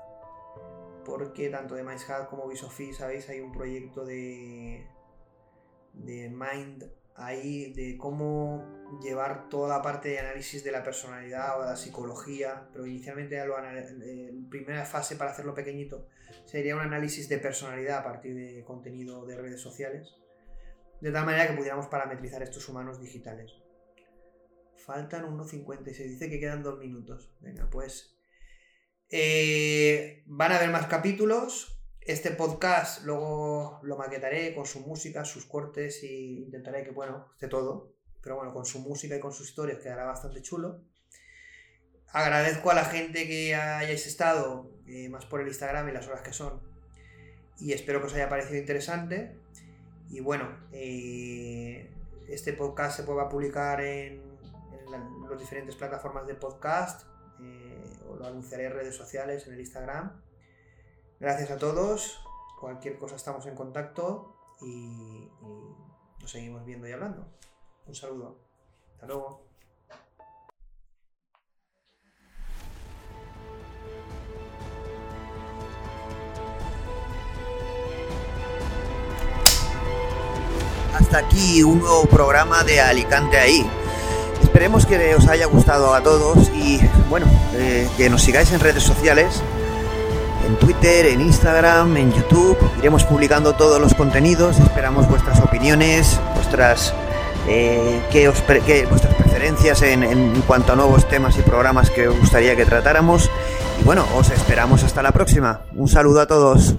[1.06, 4.86] porque tanto de MindHub como Visofi, sabéis, hay un proyecto de,
[5.94, 6.84] de Mind
[7.20, 11.76] ahí de cómo llevar toda la parte de análisis de la personalidad o de la
[11.76, 16.08] psicología, pero inicialmente ya lo en primera fase para hacerlo pequeñito
[16.46, 20.16] sería un análisis de personalidad a partir de contenido de redes sociales,
[21.02, 23.54] de tal manera que pudiéramos parametrizar estos humanos digitales.
[24.86, 27.36] Faltan 1.50 y se dice que quedan dos minutos.
[27.42, 28.18] Venga, pues
[29.10, 35.46] eh, van a haber más capítulos, este podcast luego lo maquetaré con su música, sus
[35.46, 37.94] cortes y intentaré que, bueno, esté todo.
[38.22, 40.82] Pero bueno, con su música y con sus historias quedará bastante chulo.
[42.12, 46.22] Agradezco a la gente que hayáis estado, eh, más por el Instagram y las horas
[46.22, 46.60] que son.
[47.60, 49.38] Y espero que os haya parecido interesante.
[50.10, 51.92] Y bueno, eh,
[52.28, 54.28] este podcast se puede publicar en,
[55.30, 57.08] las diferentes plataformas de podcast.
[57.42, 60.20] Eh, o lo anunciaré en redes sociales, en el Instagram.
[61.20, 62.22] Gracias a todos.
[62.62, 65.30] Cualquier cosa estamos en contacto y,
[66.22, 67.28] nos seguimos viendo y hablando.
[67.88, 68.40] Un saludo.
[68.94, 69.46] Hasta luego.
[80.94, 83.70] Hasta aquí un nuevo programa de Alicante ahí.
[84.42, 88.84] Esperemos que os haya gustado a todos y bueno, eh, que nos sigáis en redes
[88.84, 89.44] sociales
[90.46, 92.58] en Twitter, en Instagram, en YouTube.
[92.80, 94.60] Iremos publicando todos los contenidos.
[94.60, 96.94] Esperamos vuestras opiniones, vuestras,
[97.48, 98.44] eh, os
[98.90, 103.30] vuestras preferencias en, en cuanto a nuevos temas y programas que os gustaría que tratáramos.
[103.82, 105.62] Y bueno, os esperamos hasta la próxima.
[105.76, 106.76] Un saludo a todos.